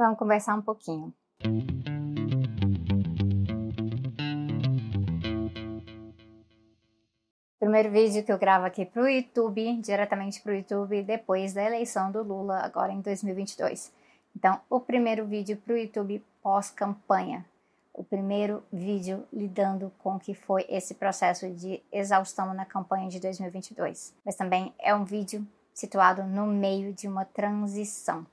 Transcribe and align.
Vamos 0.00 0.18
conversar 0.18 0.54
um 0.56 0.62
pouquinho. 0.62 1.12
Primeiro 7.58 7.90
vídeo 7.90 8.24
que 8.24 8.32
eu 8.32 8.38
gravo 8.38 8.64
aqui 8.64 8.86
para 8.86 9.02
o 9.02 9.06
YouTube, 9.06 9.76
diretamente 9.82 10.40
para 10.40 10.52
o 10.52 10.54
YouTube, 10.54 11.02
depois 11.02 11.52
da 11.52 11.62
eleição 11.62 12.10
do 12.10 12.22
Lula, 12.22 12.60
agora 12.60 12.90
em 12.90 13.02
2022. 13.02 13.92
Então, 14.34 14.58
o 14.70 14.80
primeiro 14.80 15.26
vídeo 15.26 15.58
para 15.58 15.74
o 15.74 15.76
YouTube 15.76 16.24
pós-campanha. 16.42 17.44
O 17.92 18.02
primeiro 18.02 18.64
vídeo 18.72 19.26
lidando 19.30 19.92
com 19.98 20.16
o 20.16 20.18
que 20.18 20.32
foi 20.32 20.64
esse 20.70 20.94
processo 20.94 21.46
de 21.50 21.82
exaustão 21.92 22.54
na 22.54 22.64
campanha 22.64 23.10
de 23.10 23.20
2022. 23.20 24.14
Mas 24.24 24.34
também 24.34 24.72
é 24.78 24.94
um 24.94 25.04
vídeo 25.04 25.46
situado 25.74 26.24
no 26.24 26.46
meio 26.46 26.94
de 26.94 27.06
uma 27.06 27.26
transição. 27.26 28.24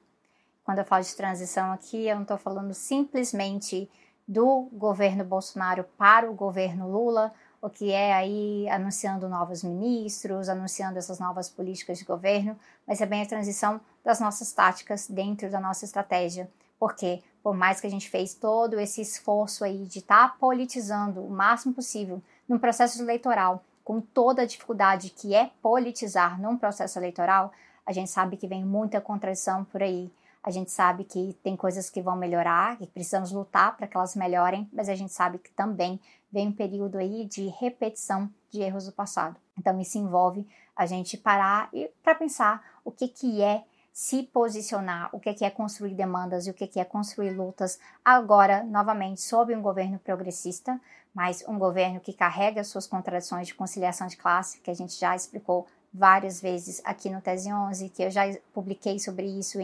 Quando 0.68 0.79
eu 0.79 0.86
falo 0.86 1.02
de 1.02 1.15
transição 1.15 1.71
aqui, 1.71 2.07
eu 2.07 2.15
não 2.15 2.23
estou 2.23 2.38
falando 2.38 2.73
simplesmente 2.73 3.89
do 4.28 4.68
governo 4.74 5.24
Bolsonaro 5.24 5.86
para 5.97 6.29
o 6.29 6.33
governo 6.33 6.91
Lula, 6.91 7.33
o 7.61 7.69
que 7.69 7.89
é 7.89 8.14
aí 8.14 8.68
anunciando 8.68 9.29
novos 9.29 9.64
ministros, 9.64 10.50
anunciando 10.50 11.00
essas 11.00 11.19
novas 11.19 11.50
políticas 11.50 11.97
de 11.97 12.04
governo, 12.04 12.60
mas 12.86 13.00
é 13.00 13.05
bem 13.05 13.21
a 13.21 13.25
transição 13.25 13.79
das 14.04 14.19
nossas 14.19 14.51
táticas 14.51 15.07
dentro 15.07 15.50
da 15.50 15.61
nossa 15.61 15.86
estratégia. 15.86 16.51
Porque, 16.77 17.24
por 17.41 17.55
mais 17.55 17.79
que 17.79 17.88
a 17.88 17.89
gente 17.89 18.10
fez 18.10 18.33
todo 18.33 18.77
esse 18.77 18.99
esforço 18.99 19.63
aí 19.63 19.86
de 19.86 19.99
estar 19.99 20.32
tá 20.32 20.36
politizando 20.38 21.25
o 21.25 21.29
máximo 21.29 21.74
possível 21.74 22.21
num 22.46 22.60
processo 22.60 23.02
eleitoral, 23.02 23.63
com 23.86 24.02
toda 24.02 24.41
a 24.41 24.46
dificuldade 24.46 25.11
que 25.11 25.33
é 25.33 25.49
politizar 25.61 26.38
num 26.41 26.57
processo 26.57 26.99
eleitoral, 26.99 27.54
a 27.86 27.93
gente 27.93 28.11
sabe 28.11 28.36
que 28.36 28.49
vem 28.49 28.65
muita 28.65 28.99
contradição 28.99 29.63
por 29.63 29.82
aí. 29.82 30.11
A 30.47 30.50
gente 30.50 30.71
sabe 30.71 31.04
que 31.04 31.37
tem 31.43 31.57
coisas 31.57 31.89
que 31.89 32.02
vão 32.02 32.16
melhorar, 32.16 32.78
que 32.78 32.88
precisamos 32.88 33.33
lutar 33.33 33.75
para 33.75 33.86
que 33.86 33.97
elas 33.97 34.16
melhorem, 34.16 34.66
mas 34.72 34.88
a 34.88 34.95
gente 34.95 35.11
sabe 35.11 35.39
que 35.39 35.52
também 35.52 35.99
vem 36.31 36.47
um 36.47 36.53
período 36.53 36.97
aí 36.97 37.25
de 37.25 37.47
repetição 37.47 38.31
de 38.49 38.61
erros 38.61 38.86
do 38.86 38.94
passado. 38.94 39.36
Então 39.59 39.77
isso 39.77 39.97
envolve 39.97 40.47
a 40.73 40.86
gente 40.86 41.17
parar 41.17 41.67
e 41.73 41.91
para 42.02 42.16
pensar 42.16 42.63
o 42.86 42.91
que 42.91 43.09
que 43.09 43.41
é 43.41 43.66
se 43.91 44.23
posicionar, 44.23 45.09
o 45.11 45.19
que 45.19 45.33
que 45.33 45.44
é 45.44 45.49
construir 45.49 45.95
demandas 45.95 46.47
e 46.47 46.49
o 46.49 46.53
que 46.53 46.66
que 46.66 46.80
é 46.80 46.86
construir 46.86 47.31
lutas 47.31 47.77
agora 48.05 48.64
novamente 48.64 49.19
sob 49.19 49.53
um 49.53 49.61
governo 49.61 49.99
progressista, 49.99 50.80
mas 51.14 51.43
um 51.45 51.59
governo 51.59 51.99
que 51.99 52.14
carrega 52.14 52.64
suas 52.64 52.88
contradições 52.88 53.47
de 53.47 53.53
conciliação 53.53 54.08
de 54.08 54.16
classe, 54.16 54.61
que 54.61 54.71
a 54.71 54.73
gente 54.73 54.97
já 54.97 55.14
explicou 55.14 55.67
várias 55.97 56.39
vezes 56.39 56.81
aqui 56.85 57.09
no 57.09 57.21
Tese 57.21 57.51
11, 57.51 57.89
que 57.89 58.03
eu 58.03 58.11
já 58.11 58.23
publiquei 58.53 58.99
sobre 58.99 59.25
isso 59.25 59.57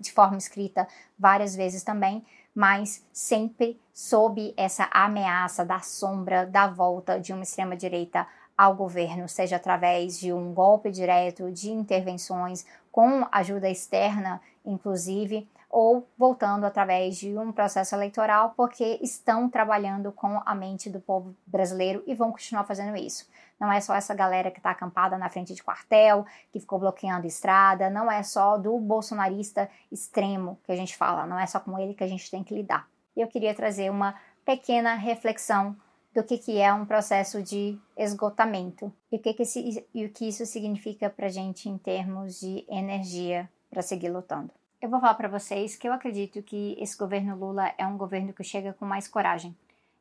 de 0.00 0.10
forma 0.12 0.38
escrita 0.38 0.88
várias 1.18 1.54
vezes 1.54 1.82
também, 1.82 2.24
mas 2.54 3.04
sempre 3.12 3.78
sob 3.92 4.54
essa 4.56 4.88
ameaça 4.90 5.64
da 5.64 5.80
sombra 5.80 6.46
da 6.46 6.66
volta 6.66 7.20
de 7.20 7.32
uma 7.32 7.42
extrema-direita 7.42 8.26
ao 8.56 8.74
governo, 8.74 9.28
seja 9.28 9.56
através 9.56 10.18
de 10.18 10.32
um 10.32 10.54
golpe 10.54 10.90
direto, 10.90 11.52
de 11.52 11.70
intervenções 11.70 12.64
com 12.90 13.26
ajuda 13.30 13.68
externa, 13.68 14.40
inclusive, 14.64 15.46
ou 15.78 16.08
voltando 16.16 16.64
através 16.64 17.18
de 17.18 17.36
um 17.36 17.52
processo 17.52 17.94
eleitoral, 17.94 18.54
porque 18.56 18.98
estão 19.02 19.46
trabalhando 19.46 20.10
com 20.10 20.40
a 20.46 20.54
mente 20.54 20.88
do 20.88 20.98
povo 20.98 21.36
brasileiro 21.46 22.02
e 22.06 22.14
vão 22.14 22.32
continuar 22.32 22.64
fazendo 22.64 22.96
isso. 22.96 23.28
Não 23.60 23.70
é 23.70 23.78
só 23.78 23.94
essa 23.94 24.14
galera 24.14 24.50
que 24.50 24.58
está 24.58 24.70
acampada 24.70 25.18
na 25.18 25.28
frente 25.28 25.52
de 25.52 25.62
quartel, 25.62 26.24
que 26.50 26.60
ficou 26.60 26.78
bloqueando 26.78 27.26
estrada, 27.26 27.90
não 27.90 28.10
é 28.10 28.22
só 28.22 28.56
do 28.56 28.78
bolsonarista 28.78 29.68
extremo 29.92 30.58
que 30.64 30.72
a 30.72 30.76
gente 30.76 30.96
fala, 30.96 31.26
não 31.26 31.38
é 31.38 31.46
só 31.46 31.60
com 31.60 31.78
ele 31.78 31.92
que 31.92 32.04
a 32.04 32.08
gente 32.08 32.30
tem 32.30 32.42
que 32.42 32.54
lidar. 32.54 32.88
Eu 33.14 33.28
queria 33.28 33.54
trazer 33.54 33.90
uma 33.90 34.14
pequena 34.46 34.94
reflexão 34.94 35.76
do 36.14 36.24
que, 36.24 36.38
que 36.38 36.58
é 36.58 36.72
um 36.72 36.86
processo 36.86 37.42
de 37.42 37.78
esgotamento 37.94 38.90
e 39.12 39.16
o 39.16 39.18
que, 39.18 39.34
que, 39.34 39.42
esse, 39.42 39.86
e 39.92 40.06
o 40.06 40.08
que 40.10 40.26
isso 40.26 40.46
significa 40.46 41.10
para 41.10 41.26
a 41.26 41.30
gente 41.30 41.68
em 41.68 41.76
termos 41.76 42.40
de 42.40 42.64
energia 42.66 43.46
para 43.68 43.82
seguir 43.82 44.08
lutando. 44.08 44.50
Eu 44.80 44.90
vou 44.90 45.00
falar 45.00 45.14
para 45.14 45.28
vocês 45.28 45.74
que 45.74 45.88
eu 45.88 45.92
acredito 45.92 46.42
que 46.42 46.76
esse 46.78 46.96
governo 46.98 47.34
Lula 47.34 47.72
é 47.78 47.86
um 47.86 47.96
governo 47.96 48.34
que 48.34 48.44
chega 48.44 48.74
com 48.74 48.84
mais 48.84 49.08
coragem. 49.08 49.56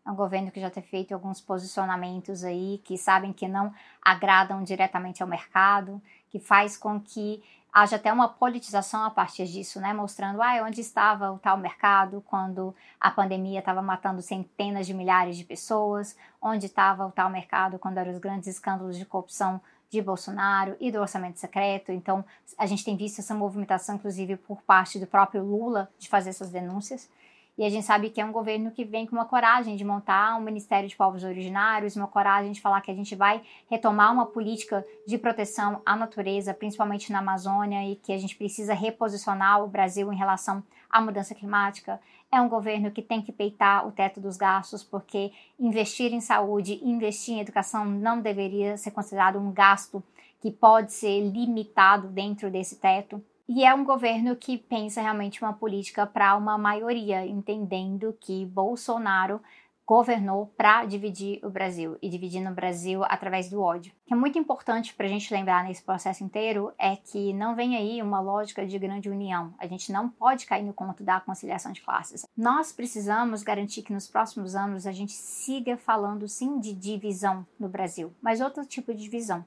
É 0.06 0.12
um 0.12 0.16
governo 0.16 0.52
que 0.52 0.60
já 0.60 0.70
tem 0.70 0.84
feito 0.84 1.14
alguns 1.14 1.40
posicionamentos 1.40 2.44
aí 2.44 2.82
que 2.84 2.98
sabem 2.98 3.32
que 3.32 3.48
não 3.48 3.74
agradam 4.02 4.62
diretamente 4.64 5.24
ao 5.24 5.30
mercado, 5.30 6.02
que 6.30 6.40
faz 6.40 6.76
com 6.76 7.00
que 7.00 7.42
haja 7.72 7.96
até 7.96 8.12
uma 8.12 8.28
politização 8.28 9.06
a 9.06 9.10
partir 9.10 9.46
disso, 9.46 9.80
né? 9.80 9.94
Mostrando 9.94 10.42
ah, 10.42 10.62
onde 10.64 10.82
estava 10.82 11.32
o 11.32 11.40
tal 11.40 11.58
mercado 11.58 12.22
quando 12.28 12.76
a 13.00 13.10
pandemia 13.10 13.60
estava 13.60 13.82
matando 13.82 14.22
centenas 14.22 14.86
de 14.86 14.94
milhares 14.94 15.38
de 15.38 15.46
pessoas, 15.46 16.18
onde 16.42 16.66
estava 16.66 17.08
o 17.08 17.12
tal 17.12 17.30
mercado 17.30 17.80
quando 17.80 17.98
eram 17.98 18.12
os 18.12 18.18
grandes 18.18 18.48
escândalos 18.50 18.98
de 18.98 19.06
corrupção 19.06 19.62
de 19.90 20.02
Bolsonaro 20.02 20.76
e 20.80 20.92
do 20.92 21.00
orçamento 21.00 21.40
secreto. 21.40 21.92
Então, 21.92 22.24
a 22.58 22.66
gente 22.66 22.84
tem 22.84 22.96
visto 22.96 23.20
essa 23.20 23.34
movimentação, 23.34 23.96
inclusive, 23.96 24.36
por 24.38 24.62
parte 24.62 25.00
do 25.00 25.08
próprio 25.08 25.44
Lula, 25.44 25.90
de 25.98 26.10
fazer 26.10 26.30
essas 26.30 26.50
denúncias. 26.50 27.10
E 27.58 27.64
a 27.64 27.70
gente 27.70 27.86
sabe 27.86 28.10
que 28.10 28.20
é 28.20 28.26
um 28.26 28.34
governo 28.34 28.70
que 28.70 28.84
vem 28.84 29.06
com 29.06 29.16
uma 29.16 29.26
coragem 29.26 29.78
de 29.78 29.86
montar 29.86 30.38
um 30.38 30.42
Ministério 30.42 30.90
de 30.90 30.96
Povos 30.96 31.24
Originários, 31.24 31.96
uma 31.96 32.08
coragem 32.08 32.52
de 32.52 32.60
falar 32.60 32.82
que 32.82 32.92
a 32.92 32.94
gente 32.94 33.16
vai 33.16 33.42
retomar 33.70 34.12
uma 34.12 34.26
política 34.26 34.86
de 35.08 35.18
proteção 35.18 35.82
à 35.86 35.96
natureza, 35.96 36.54
principalmente 36.54 37.14
na 37.14 37.20
Amazônia, 37.20 37.90
e 37.90 37.96
que 37.96 38.12
a 38.12 38.18
gente 38.18 38.36
precisa 38.36 38.74
reposicionar 38.74 39.64
o 39.64 39.68
Brasil 39.68 40.12
em 40.12 40.18
relação 40.18 40.62
à 40.90 41.00
mudança 41.00 41.34
climática. 41.34 42.02
É 42.30 42.42
um 42.42 42.50
governo 42.50 42.92
que 42.92 43.02
tem 43.02 43.22
que 43.22 43.32
peitar 43.32 43.88
o 43.88 43.92
teto 43.92 44.20
dos 44.20 44.36
gastos, 44.36 44.84
porque 44.84 45.32
investir 45.58 46.14
em 46.14 46.20
saúde, 46.20 46.82
investir 46.84 47.36
em 47.36 47.40
educação 47.40 47.86
não 47.86 48.20
deveria 48.20 48.76
ser 48.76 48.92
considerado 48.92 49.40
um 49.40 49.54
gasto 49.54 50.04
que 50.42 50.52
pode 50.52 50.92
ser 50.92 51.22
limitado 51.22 52.10
dentro 52.10 52.52
desse 52.52 52.76
teto. 52.76 53.24
E 53.48 53.64
é 53.64 53.74
um 53.74 53.86
governo 53.86 54.36
que 54.36 54.58
pensa 54.58 55.02
realmente 55.02 55.44
uma 55.44 55.54
política 55.54 56.08
para 56.08 56.36
uma 56.36 56.58
maioria, 56.58 57.26
entendendo 57.26 58.18
que 58.20 58.44
Bolsonaro 58.46 59.40
governou 59.86 60.48
para 60.58 60.84
dividir 60.84 61.40
o 61.46 61.50
Brasil 61.50 61.96
e 62.02 62.10
dividindo 62.10 62.50
o 62.50 62.54
Brasil 62.54 63.04
através 63.04 63.50
do 63.50 63.62
ódio. 63.62 63.94
O 63.94 64.08
que 64.08 64.14
é 64.14 64.18
muito 64.18 64.40
importante 64.40 64.96
para 64.96 65.06
a 65.06 65.10
gente 65.10 65.32
lembrar 65.32 65.64
nesse 65.64 65.84
processo 65.84 66.24
inteiro 66.24 66.74
é 66.80 66.96
que 66.96 67.32
não 67.34 67.56
vem 67.56 67.78
aí 67.78 68.02
uma 68.02 68.20
lógica 68.20 68.66
de 68.66 68.80
grande 68.80 69.10
união. 69.10 69.54
A 69.60 69.68
gente 69.68 69.92
não 69.92 70.10
pode 70.10 70.48
cair 70.48 70.64
no 70.64 70.74
conto 70.74 71.04
da 71.04 71.20
conciliação 71.20 71.72
de 71.72 71.82
classes. 71.82 72.26
Nós 72.36 72.72
precisamos 72.72 73.44
garantir 73.44 73.84
que 73.84 73.94
nos 73.94 74.08
próximos 74.08 74.56
anos 74.56 74.88
a 74.88 74.92
gente 74.92 75.14
siga 75.14 75.78
falando 75.78 76.28
sim 76.28 76.60
de 76.60 76.74
divisão 76.74 77.46
no 77.60 77.70
Brasil, 77.70 78.12
mas 78.22 78.42
outro 78.42 78.66
tipo 78.66 78.92
de 78.92 79.04
divisão 79.04 79.46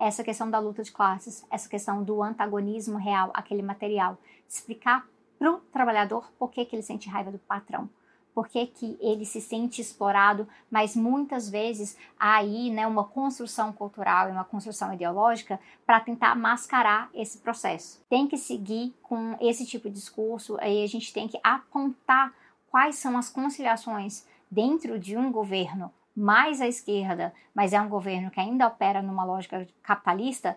essa 0.00 0.24
questão 0.24 0.50
da 0.50 0.58
luta 0.58 0.82
de 0.82 0.90
classes, 0.90 1.46
essa 1.50 1.68
questão 1.68 2.02
do 2.02 2.22
antagonismo 2.22 2.96
real 2.96 3.30
aquele 3.34 3.62
material, 3.62 4.16
explicar 4.48 5.06
para 5.38 5.52
o 5.52 5.60
trabalhador 5.72 6.32
por 6.38 6.50
que, 6.50 6.64
que 6.64 6.74
ele 6.74 6.82
sente 6.82 7.08
raiva 7.08 7.30
do 7.30 7.38
patrão, 7.38 7.88
por 8.34 8.48
que, 8.48 8.66
que 8.66 8.96
ele 9.00 9.26
se 9.26 9.40
sente 9.40 9.80
explorado, 9.80 10.48
mas 10.70 10.96
muitas 10.96 11.50
vezes 11.50 11.98
há 12.18 12.36
aí 12.36 12.70
né, 12.70 12.86
uma 12.86 13.04
construção 13.04 13.72
cultural 13.72 14.28
e 14.28 14.32
uma 14.32 14.44
construção 14.44 14.92
ideológica 14.94 15.60
para 15.84 16.00
tentar 16.00 16.34
mascarar 16.34 17.10
esse 17.12 17.38
processo. 17.38 18.02
Tem 18.08 18.26
que 18.26 18.38
seguir 18.38 18.94
com 19.02 19.36
esse 19.40 19.66
tipo 19.66 19.88
de 19.88 19.96
discurso, 19.96 20.56
aí 20.60 20.82
a 20.82 20.88
gente 20.88 21.12
tem 21.12 21.28
que 21.28 21.38
apontar 21.42 22.32
quais 22.70 22.96
são 22.96 23.18
as 23.18 23.28
conciliações 23.28 24.26
dentro 24.50 24.98
de 24.98 25.16
um 25.16 25.30
governo 25.30 25.92
mais 26.16 26.60
à 26.60 26.66
esquerda, 26.66 27.32
mas 27.54 27.72
é 27.72 27.80
um 27.80 27.88
governo 27.88 28.30
que 28.30 28.40
ainda 28.40 28.66
opera 28.66 29.02
numa 29.02 29.24
lógica 29.24 29.66
capitalista, 29.82 30.56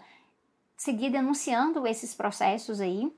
seguir 0.75 1.09
denunciando 1.09 1.86
esses 1.88 2.14
processos 2.14 2.81
aí, 2.81 3.12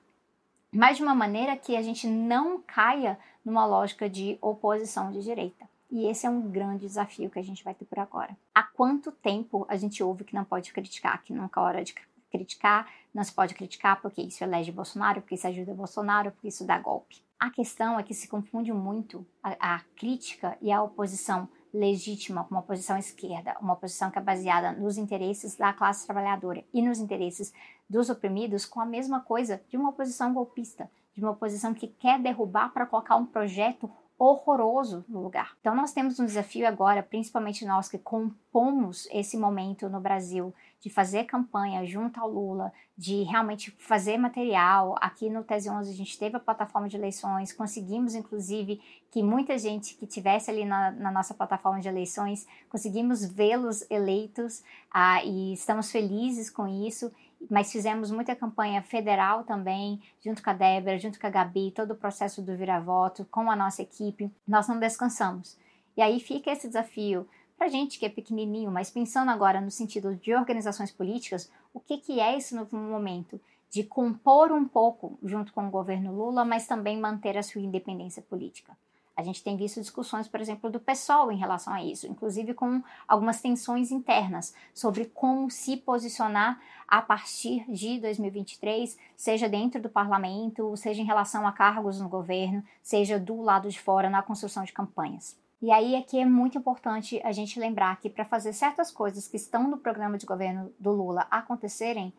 mas 0.71 0.97
de 0.97 1.03
uma 1.03 1.15
maneira 1.15 1.55
que 1.55 1.75
a 1.75 1.81
gente 1.81 2.07
não 2.07 2.61
caia 2.61 3.17
numa 3.43 3.65
lógica 3.65 4.09
de 4.09 4.37
oposição 4.41 5.11
de 5.11 5.21
direita. 5.21 5.65
E 5.89 6.07
esse 6.07 6.25
é 6.25 6.29
um 6.29 6.41
grande 6.41 6.85
desafio 6.85 7.29
que 7.29 7.39
a 7.39 7.43
gente 7.43 7.63
vai 7.63 7.73
ter 7.73 7.85
por 7.85 7.99
agora. 7.99 8.35
Há 8.53 8.63
quanto 8.63 9.11
tempo 9.11 9.65
a 9.69 9.77
gente 9.77 10.03
ouve 10.03 10.23
que 10.23 10.35
não 10.35 10.43
pode 10.43 10.73
criticar, 10.73 11.23
que 11.23 11.31
nunca 11.31 11.61
é 11.61 11.63
hora 11.63 11.83
de 11.83 11.95
criticar, 12.29 12.91
não 13.13 13.23
se 13.23 13.31
pode 13.31 13.53
criticar 13.53 14.01
porque 14.01 14.21
isso 14.21 14.43
elege 14.43 14.71
Bolsonaro, 14.71 15.21
porque 15.21 15.35
isso 15.35 15.47
ajuda 15.47 15.73
Bolsonaro, 15.73 16.31
porque 16.31 16.49
isso 16.49 16.65
dá 16.65 16.77
golpe. 16.77 17.23
A 17.39 17.49
questão 17.49 17.99
é 17.99 18.03
que 18.03 18.13
se 18.13 18.27
confunde 18.27 18.73
muito 18.73 19.25
a, 19.41 19.75
a 19.75 19.79
crítica 19.95 20.57
e 20.61 20.71
a 20.71 20.81
oposição 20.81 21.47
legítima, 21.75 22.47
uma 22.49 22.61
oposição 22.61 22.97
esquerda, 22.97 23.55
uma 23.61 23.73
oposição 23.73 24.09
que 24.09 24.17
é 24.17 24.21
baseada 24.21 24.71
nos 24.71 24.97
interesses 24.97 25.55
da 25.55 25.73
classe 25.73 26.05
trabalhadora 26.05 26.63
e 26.73 26.81
nos 26.81 26.99
interesses 26.99 27.53
dos 27.89 28.09
oprimidos, 28.09 28.65
com 28.65 28.79
a 28.79 28.85
mesma 28.85 29.19
coisa 29.19 29.61
de 29.69 29.77
uma 29.77 29.89
oposição 29.89 30.33
golpista, 30.33 30.89
de 31.13 31.21
uma 31.21 31.31
oposição 31.31 31.73
que 31.73 31.87
quer 31.87 32.19
derrubar 32.19 32.69
para 32.69 32.85
colocar 32.85 33.15
um 33.17 33.25
projeto 33.25 33.89
horroroso 34.17 35.03
no 35.09 35.21
lugar. 35.21 35.57
Então 35.59 35.75
nós 35.75 35.91
temos 35.91 36.19
um 36.19 36.25
desafio 36.25 36.65
agora, 36.65 37.03
principalmente 37.03 37.65
nós 37.65 37.89
que 37.89 37.97
compomos 37.97 39.07
esse 39.11 39.37
momento 39.37 39.89
no 39.89 39.99
Brasil 39.99 40.53
de 40.85 40.89
fazer 40.91 41.23
campanha 41.23 41.83
junto 41.83 42.19
ao 42.19 42.29
Lula, 42.29 42.71
de 42.95 43.23
realmente 43.23 43.71
fazer 43.79 44.19
material. 44.19 44.95
Aqui 45.01 45.31
no 45.31 45.43
Tese 45.43 45.67
11 45.67 45.91
a 45.91 45.95
gente 45.95 46.19
teve 46.19 46.37
a 46.37 46.39
plataforma 46.39 46.87
de 46.87 46.95
eleições, 46.95 47.51
conseguimos 47.51 48.13
inclusive 48.13 48.79
que 49.09 49.23
muita 49.23 49.57
gente 49.57 49.95
que 49.95 50.05
tivesse 50.05 50.51
ali 50.51 50.63
na, 50.63 50.91
na 50.91 51.09
nossa 51.09 51.33
plataforma 51.33 51.79
de 51.79 51.87
eleições, 51.87 52.45
conseguimos 52.69 53.25
vê-los 53.25 53.83
eleitos 53.89 54.63
ah, 54.93 55.23
e 55.23 55.53
estamos 55.53 55.91
felizes 55.91 56.51
com 56.51 56.67
isso 56.67 57.11
mas 57.49 57.71
fizemos 57.71 58.09
muita 58.11 58.35
campanha 58.35 58.81
federal 58.81 59.43
também, 59.43 60.01
junto 60.23 60.41
com 60.41 60.49
a 60.49 60.53
Débora, 60.53 60.97
junto 60.97 61.19
com 61.19 61.27
a 61.27 61.29
Gabi, 61.29 61.69
todo 61.69 61.91
o 61.91 61.95
processo 61.95 62.41
do 62.41 62.55
vira-voto, 62.55 63.25
com 63.29 63.51
a 63.51 63.55
nossa 63.55 63.83
equipe. 63.83 64.31
Nós 64.47 64.67
não 64.67 64.79
descansamos. 64.79 65.55
E 65.95 66.01
aí 66.01 66.19
fica 66.19 66.49
esse 66.49 66.67
desafio 66.67 67.27
para 67.57 67.67
gente 67.67 67.97
que 67.97 68.05
é 68.05 68.09
pequenininho, 68.09 68.71
mas 68.71 68.89
pensando 68.89 69.31
agora 69.31 69.61
no 69.61 69.71
sentido 69.71 70.15
de 70.15 70.33
organizações 70.33 70.91
políticas, 70.91 71.51
o 71.73 71.79
que, 71.79 71.97
que 71.97 72.19
é 72.19 72.37
esse 72.37 72.53
novo 72.53 72.75
momento? 72.75 73.39
De 73.69 73.83
compor 73.83 74.51
um 74.51 74.67
pouco 74.67 75.17
junto 75.23 75.53
com 75.53 75.67
o 75.67 75.71
governo 75.71 76.13
Lula, 76.15 76.45
mas 76.45 76.67
também 76.67 76.99
manter 76.99 77.37
a 77.37 77.43
sua 77.43 77.61
independência 77.61 78.21
política. 78.21 78.75
A 79.15 79.23
gente 79.23 79.41
tem 79.41 79.55
visto 79.55 79.79
discussões, 79.79 80.27
por 80.27 80.41
exemplo, 80.41 80.69
do 80.69 80.79
PSOL 80.79 81.31
em 81.31 81.37
relação 81.37 81.73
a 81.73 81.81
isso, 81.81 82.05
inclusive 82.05 82.53
com 82.53 82.83
algumas 83.07 83.39
tensões 83.39 83.89
internas 83.89 84.53
sobre 84.73 85.05
como 85.05 85.49
se 85.49 85.77
posicionar 85.77 86.59
a 86.85 87.01
partir 87.01 87.63
de 87.71 87.97
2023, 87.99 88.97
seja 89.15 89.47
dentro 89.47 89.81
do 89.81 89.89
parlamento, 89.89 90.75
seja 90.75 91.01
em 91.01 91.05
relação 91.05 91.47
a 91.47 91.53
cargos 91.53 91.99
no 92.01 92.09
governo, 92.09 92.61
seja 92.83 93.17
do 93.17 93.41
lado 93.41 93.69
de 93.69 93.79
fora 93.79 94.09
na 94.09 94.21
construção 94.21 94.65
de 94.65 94.73
campanhas. 94.73 95.44
E 95.61 95.71
aí 95.71 95.95
aqui 95.95 96.19
é 96.19 96.25
muito 96.25 96.57
importante 96.57 97.21
a 97.23 97.31
gente 97.31 97.59
lembrar 97.59 97.99
que 97.99 98.09
para 98.09 98.25
fazer 98.25 98.53
certas 98.53 98.91
coisas 98.91 99.27
que 99.27 99.37
estão 99.37 99.67
no 99.67 99.77
programa 99.77 100.17
de 100.17 100.25
governo 100.25 100.73
do 100.79 100.91
Lula 100.91 101.25
acontecerem, 101.31 102.13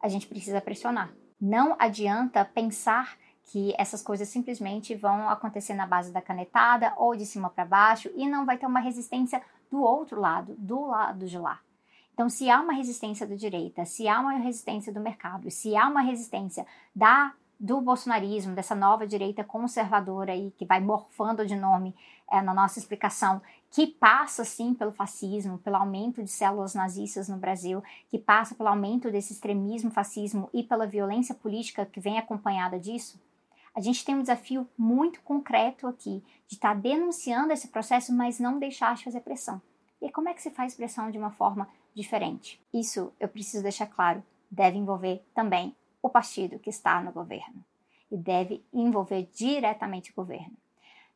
a 0.00 0.08
gente 0.08 0.26
precisa 0.26 0.60
pressionar. 0.60 1.12
Não 1.40 1.76
adianta 1.78 2.44
pensar 2.44 3.16
que 3.44 3.74
essas 3.78 4.02
coisas 4.02 4.28
simplesmente 4.28 4.94
vão 4.94 5.28
acontecer 5.28 5.74
na 5.74 5.86
base 5.86 6.12
da 6.12 6.22
canetada 6.22 6.92
ou 6.96 7.14
de 7.14 7.26
cima 7.26 7.50
para 7.50 7.64
baixo 7.64 8.10
e 8.14 8.28
não 8.28 8.44
vai 8.44 8.58
ter 8.58 8.66
uma 8.66 8.80
resistência 8.80 9.42
do 9.70 9.82
outro 9.82 10.20
lado, 10.20 10.54
do 10.58 10.86
lado 10.86 11.26
de 11.26 11.38
lá. 11.38 11.60
Então, 12.14 12.28
se 12.28 12.48
há 12.48 12.60
uma 12.60 12.72
resistência 12.72 13.26
da 13.26 13.34
direita, 13.34 13.84
se 13.84 14.08
há 14.08 14.18
uma 14.20 14.32
resistência 14.32 14.92
do 14.92 15.00
mercado, 15.00 15.50
se 15.50 15.76
há 15.76 15.86
uma 15.86 16.00
resistência 16.00 16.66
da 16.94 17.34
do 17.58 17.80
bolsonarismo, 17.80 18.54
dessa 18.54 18.74
nova 18.74 19.06
direita 19.06 19.42
conservadora 19.42 20.32
aí 20.32 20.52
que 20.58 20.66
vai 20.66 20.78
morfando 20.78 21.46
de 21.46 21.56
nome 21.56 21.94
é, 22.30 22.40
na 22.42 22.52
nossa 22.52 22.78
explicação, 22.78 23.40
que 23.70 23.86
passa 23.86 24.44
sim 24.44 24.74
pelo 24.74 24.92
fascismo, 24.92 25.58
pelo 25.58 25.76
aumento 25.76 26.22
de 26.22 26.30
células 26.30 26.74
nazistas 26.74 27.28
no 27.28 27.36
Brasil, 27.36 27.82
que 28.08 28.18
passa 28.18 28.54
pelo 28.54 28.68
aumento 28.68 29.10
desse 29.10 29.32
extremismo 29.32 29.90
fascismo 29.90 30.48
e 30.52 30.62
pela 30.62 30.86
violência 30.86 31.34
política 31.34 31.86
que 31.86 32.00
vem 32.00 32.18
acompanhada 32.18 32.78
disso, 32.78 33.20
a 33.74 33.80
gente 33.80 34.02
tem 34.04 34.14
um 34.14 34.22
desafio 34.22 34.66
muito 34.78 35.20
concreto 35.20 35.86
aqui 35.86 36.24
de 36.48 36.54
estar 36.54 36.74
tá 36.74 36.80
denunciando 36.80 37.52
esse 37.52 37.68
processo, 37.68 38.10
mas 38.10 38.40
não 38.40 38.58
deixar 38.58 38.94
de 38.94 39.04
fazer 39.04 39.20
pressão. 39.20 39.60
E 40.00 40.10
como 40.10 40.30
é 40.30 40.34
que 40.34 40.40
se 40.40 40.50
faz 40.50 40.74
pressão 40.74 41.10
de 41.10 41.18
uma 41.18 41.30
forma 41.30 41.68
diferente? 41.94 42.58
Isso 42.72 43.12
eu 43.20 43.28
preciso 43.28 43.62
deixar 43.62 43.86
claro, 43.86 44.24
deve 44.50 44.78
envolver 44.78 45.22
também 45.34 45.76
o 46.00 46.08
partido 46.08 46.58
que 46.58 46.70
está 46.70 47.02
no 47.02 47.12
governo 47.12 47.62
e 48.10 48.16
deve 48.16 48.64
envolver 48.72 49.28
diretamente 49.34 50.10
o 50.10 50.14
governo. 50.14 50.56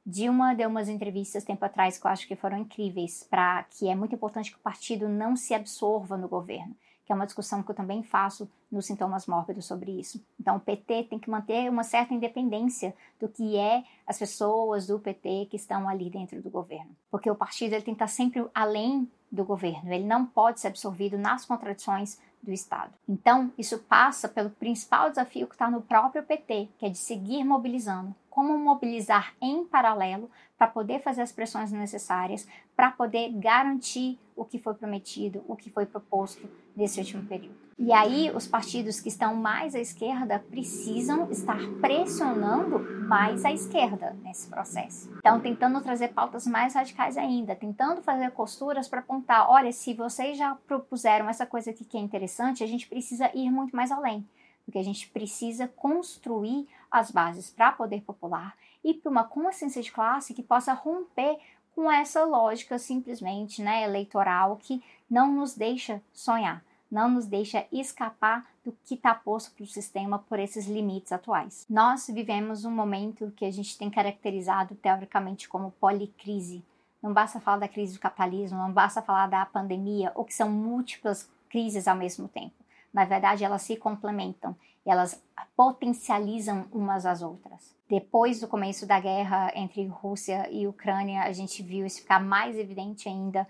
Dilma 0.04 0.54
deu 0.54 0.68
umas 0.68 0.88
entrevistas 0.88 1.44
tempo 1.44 1.64
atrás 1.64 1.98
que 1.98 2.06
eu 2.06 2.10
acho 2.10 2.26
que 2.26 2.36
foram 2.36 2.58
incríveis, 2.58 3.26
para 3.28 3.64
que 3.64 3.88
é 3.88 3.94
muito 3.94 4.14
importante 4.14 4.50
que 4.50 4.56
o 4.56 4.62
partido 4.62 5.08
não 5.08 5.36
se 5.36 5.54
absorva 5.54 6.16
no 6.16 6.28
governo 6.28 6.74
que 7.10 7.12
é 7.12 7.16
uma 7.16 7.26
discussão 7.26 7.60
que 7.60 7.68
eu 7.68 7.74
também 7.74 8.04
faço 8.04 8.48
nos 8.70 8.86
sintomas 8.86 9.26
mórbidos 9.26 9.64
sobre 9.64 9.90
isso. 9.90 10.24
Então, 10.38 10.54
o 10.54 10.60
PT 10.60 11.08
tem 11.10 11.18
que 11.18 11.28
manter 11.28 11.68
uma 11.68 11.82
certa 11.82 12.14
independência 12.14 12.94
do 13.18 13.28
que 13.28 13.56
é 13.56 13.82
as 14.06 14.16
pessoas 14.16 14.86
do 14.86 14.96
PT 14.96 15.48
que 15.50 15.56
estão 15.56 15.88
ali 15.88 16.08
dentro 16.08 16.40
do 16.40 16.48
governo, 16.48 16.96
porque 17.10 17.28
o 17.28 17.34
partido 17.34 17.72
ele 17.72 17.82
tem 17.82 17.94
que 17.94 18.04
estar 18.04 18.06
sempre 18.06 18.46
além 18.54 19.10
do 19.28 19.44
governo, 19.44 19.92
ele 19.92 20.04
não 20.04 20.24
pode 20.24 20.60
ser 20.60 20.68
absorvido 20.68 21.18
nas 21.18 21.44
contradições 21.44 22.16
do 22.42 22.52
Estado. 22.52 22.92
Então, 23.08 23.52
isso 23.58 23.78
passa 23.78 24.28
pelo 24.28 24.50
principal 24.50 25.10
desafio 25.10 25.46
que 25.46 25.54
está 25.54 25.70
no 25.70 25.82
próprio 25.82 26.22
PT, 26.22 26.68
que 26.78 26.86
é 26.86 26.88
de 26.88 26.98
seguir 26.98 27.44
mobilizando. 27.44 28.14
Como 28.28 28.56
mobilizar 28.58 29.34
em 29.40 29.64
paralelo 29.64 30.30
para 30.56 30.66
poder 30.66 31.00
fazer 31.02 31.22
as 31.22 31.32
pressões 31.32 31.72
necessárias, 31.72 32.46
para 32.76 32.90
poder 32.90 33.30
garantir 33.32 34.18
o 34.36 34.44
que 34.44 34.58
foi 34.58 34.74
prometido, 34.74 35.44
o 35.46 35.56
que 35.56 35.70
foi 35.70 35.84
proposto 35.84 36.48
nesse 36.76 37.00
último 37.00 37.26
período. 37.26 37.69
E 37.82 37.94
aí, 37.94 38.30
os 38.36 38.46
partidos 38.46 39.00
que 39.00 39.08
estão 39.08 39.34
mais 39.34 39.74
à 39.74 39.80
esquerda 39.80 40.38
precisam 40.38 41.30
estar 41.30 41.56
pressionando 41.80 42.78
mais 43.08 43.42
a 43.42 43.50
esquerda 43.50 44.14
nesse 44.22 44.50
processo. 44.50 45.10
Então, 45.16 45.40
tentando 45.40 45.80
trazer 45.80 46.08
pautas 46.08 46.46
mais 46.46 46.74
radicais 46.74 47.16
ainda, 47.16 47.56
tentando 47.56 48.02
fazer 48.02 48.30
costuras 48.32 48.86
para 48.86 49.00
apontar: 49.00 49.50
olha, 49.50 49.72
se 49.72 49.94
vocês 49.94 50.36
já 50.36 50.54
propuseram 50.66 51.26
essa 51.26 51.46
coisa 51.46 51.70
aqui 51.70 51.82
que 51.86 51.96
é 51.96 52.00
interessante, 52.00 52.62
a 52.62 52.66
gente 52.66 52.86
precisa 52.86 53.30
ir 53.34 53.50
muito 53.50 53.74
mais 53.74 53.90
além. 53.90 54.28
Porque 54.66 54.78
a 54.78 54.84
gente 54.84 55.08
precisa 55.08 55.66
construir 55.66 56.68
as 56.90 57.10
bases 57.10 57.50
para 57.50 57.72
poder 57.72 58.02
popular 58.02 58.54
e 58.84 58.92
para 58.92 59.10
uma 59.10 59.24
consciência 59.24 59.80
de 59.80 59.90
classe 59.90 60.34
que 60.34 60.42
possa 60.42 60.74
romper 60.74 61.38
com 61.74 61.90
essa 61.90 62.24
lógica 62.24 62.78
simplesmente 62.78 63.62
né, 63.62 63.84
eleitoral 63.84 64.58
que 64.60 64.82
não 65.08 65.32
nos 65.32 65.54
deixa 65.54 66.02
sonhar, 66.12 66.62
não 66.90 67.08
nos 67.08 67.26
deixa 67.26 67.66
escapar 67.70 68.46
do 68.64 68.76
que 68.84 68.94
está 68.94 69.14
posto 69.14 69.52
para 69.52 69.64
o 69.64 69.66
sistema 69.66 70.18
por 70.18 70.38
esses 70.38 70.66
limites 70.66 71.12
atuais. 71.12 71.64
Nós 71.70 72.06
vivemos 72.08 72.64
um 72.64 72.70
momento 72.70 73.32
que 73.36 73.44
a 73.44 73.50
gente 73.50 73.78
tem 73.78 73.88
caracterizado 73.88 74.74
teoricamente 74.74 75.48
como 75.48 75.70
policrise. 75.72 76.64
Não 77.02 77.12
basta 77.12 77.40
falar 77.40 77.58
da 77.58 77.68
crise 77.68 77.94
do 77.94 78.00
capitalismo, 78.00 78.58
não 78.58 78.72
basta 78.72 79.00
falar 79.00 79.28
da 79.28 79.46
pandemia, 79.46 80.12
ou 80.14 80.24
que 80.24 80.34
são 80.34 80.50
múltiplas 80.50 81.30
crises 81.48 81.88
ao 81.88 81.96
mesmo 81.96 82.28
tempo. 82.28 82.54
Na 82.92 83.04
verdade, 83.04 83.44
elas 83.44 83.62
se 83.62 83.76
complementam, 83.76 84.56
elas 84.84 85.22
potencializam 85.56 86.66
umas 86.72 87.06
às 87.06 87.22
outras. 87.22 87.79
Depois 87.90 88.38
do 88.38 88.46
começo 88.46 88.86
da 88.86 89.00
guerra 89.00 89.50
entre 89.52 89.84
Rússia 89.84 90.48
e 90.48 90.64
Ucrânia, 90.64 91.24
a 91.24 91.32
gente 91.32 91.60
viu 91.60 91.84
isso 91.84 92.02
ficar 92.02 92.20
mais 92.20 92.56
evidente 92.56 93.08
ainda 93.08 93.44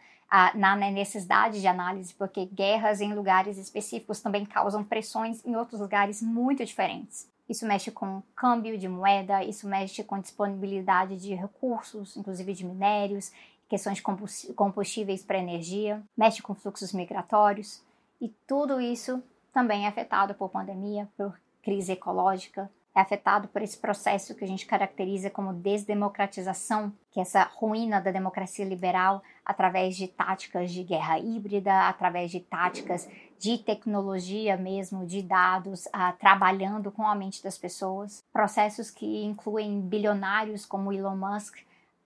na 0.55 0.75
necessidade 0.77 1.61
de 1.61 1.67
análise, 1.67 2.15
porque 2.15 2.47
guerras 2.47 3.03
em 3.03 3.13
lugares 3.13 3.59
específicos 3.59 4.21
também 4.21 4.47
causam 4.47 4.83
pressões 4.83 5.45
em 5.45 5.57
outros 5.57 5.79
lugares 5.79 6.23
muito 6.23 6.65
diferentes. 6.65 7.29
Isso 7.47 7.67
mexe 7.67 7.91
com 7.91 8.23
câmbio 8.35 8.79
de 8.79 8.89
moeda, 8.89 9.45
isso 9.45 9.69
mexe 9.69 10.03
com 10.03 10.19
disponibilidade 10.19 11.19
de 11.19 11.35
recursos, 11.35 12.17
inclusive 12.17 12.55
de 12.55 12.64
minérios, 12.64 13.31
questões 13.69 13.99
de 13.99 14.55
combustíveis 14.55 15.23
para 15.23 15.37
energia, 15.37 16.03
mexe 16.17 16.41
com 16.41 16.55
fluxos 16.55 16.95
migratórios. 16.95 17.83
E 18.19 18.31
tudo 18.47 18.81
isso 18.81 19.23
também 19.53 19.85
é 19.85 19.88
afetado 19.88 20.33
por 20.33 20.49
pandemia, 20.49 21.07
por 21.14 21.38
crise 21.62 21.93
ecológica, 21.93 22.71
é 22.94 23.00
afetado 23.00 23.49
por 23.49 23.62
esse 23.62 23.78
processo 23.78 24.35
que 24.35 24.44
a 24.44 24.49
gente 24.49 24.66
caracteriza 24.66 25.30
como 25.30 25.52
desdemocratização, 25.52 26.92
que 27.11 27.20
é 27.20 27.23
essa 27.23 27.44
ruína 27.44 28.00
da 28.00 28.11
democracia 28.11 28.64
liberal 28.64 29.23
através 29.44 29.97
de 29.97 30.09
táticas 30.09 30.73
de 30.73 30.82
guerra 30.82 31.18
híbrida, 31.18 31.88
através 31.88 32.30
de 32.30 32.40
táticas 32.40 33.09
de 33.38 33.59
tecnologia 33.59 34.56
mesmo, 34.56 35.06
de 35.06 35.23
dados, 35.23 35.87
uh, 35.87 36.16
trabalhando 36.18 36.90
com 36.90 37.06
a 37.06 37.14
mente 37.14 37.42
das 37.42 37.56
pessoas. 37.56 38.25
Processos 38.32 38.90
que 38.90 39.25
incluem 39.25 39.80
bilionários 39.80 40.66
como 40.66 40.92
Elon 40.92 41.16
Musk, 41.16 41.59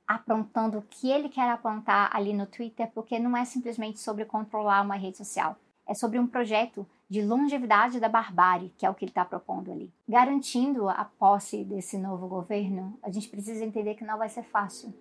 aprontando 0.06 0.78
o 0.78 0.82
que 0.82 1.10
ele 1.10 1.30
quer 1.30 1.50
apontar 1.50 2.14
ali 2.14 2.34
no 2.34 2.46
Twitter, 2.46 2.90
porque 2.94 3.18
não 3.18 3.36
é 3.36 3.44
simplesmente 3.44 3.98
sobre 3.98 4.26
controlar 4.26 4.82
uma 4.82 4.96
rede 4.96 5.16
social 5.16 5.56
é 5.86 5.94
sobre 5.94 6.18
um 6.18 6.26
projeto 6.26 6.86
de 7.08 7.22
longevidade 7.22 8.00
da 8.00 8.08
barbárie, 8.08 8.72
que 8.76 8.86
é 8.86 8.90
o 8.90 8.94
que 8.94 9.04
ele 9.04 9.10
está 9.10 9.24
propondo 9.24 9.70
ali. 9.70 9.92
Garantindo 10.08 10.88
a 10.88 11.04
posse 11.04 11.64
desse 11.64 11.98
novo 11.98 12.26
governo, 12.26 12.98
a 13.02 13.10
gente 13.10 13.28
precisa 13.28 13.64
entender 13.64 13.94
que 13.94 14.04
não 14.04 14.18
vai 14.18 14.28
ser 14.28 14.42
fácil. 14.42 14.92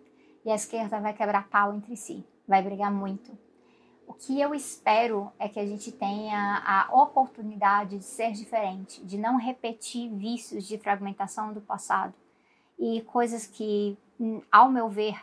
E 0.46 0.52
a 0.52 0.56
esquerda 0.56 1.00
vai 1.00 1.14
quebrar 1.14 1.48
pau 1.48 1.74
entre 1.74 1.96
si, 1.96 2.26
vai 2.48 2.62
brigar 2.62 2.92
muito. 2.92 3.38
O 4.06 4.14
que 4.14 4.40
eu 4.40 4.54
espero 4.54 5.32
é 5.40 5.48
que 5.48 5.60
a 5.60 5.66
gente 5.66 5.92
tenha 5.92 6.62
a 6.66 6.90
oportunidade 6.92 7.98
de 7.98 8.04
ser 8.04 8.34
diferente, 8.34 9.04
de 9.06 9.18
não 9.18 9.38
repetir 9.38 10.14
vícios 10.14 10.68
de 10.68 10.78
fragmentação 10.78 11.54
do 11.54 11.62
passado 11.62 12.14
e 12.78 13.02
coisas 13.04 13.48
que, 13.48 13.98
ao 14.52 14.70
meu 14.70 14.90
ver, 14.90 15.16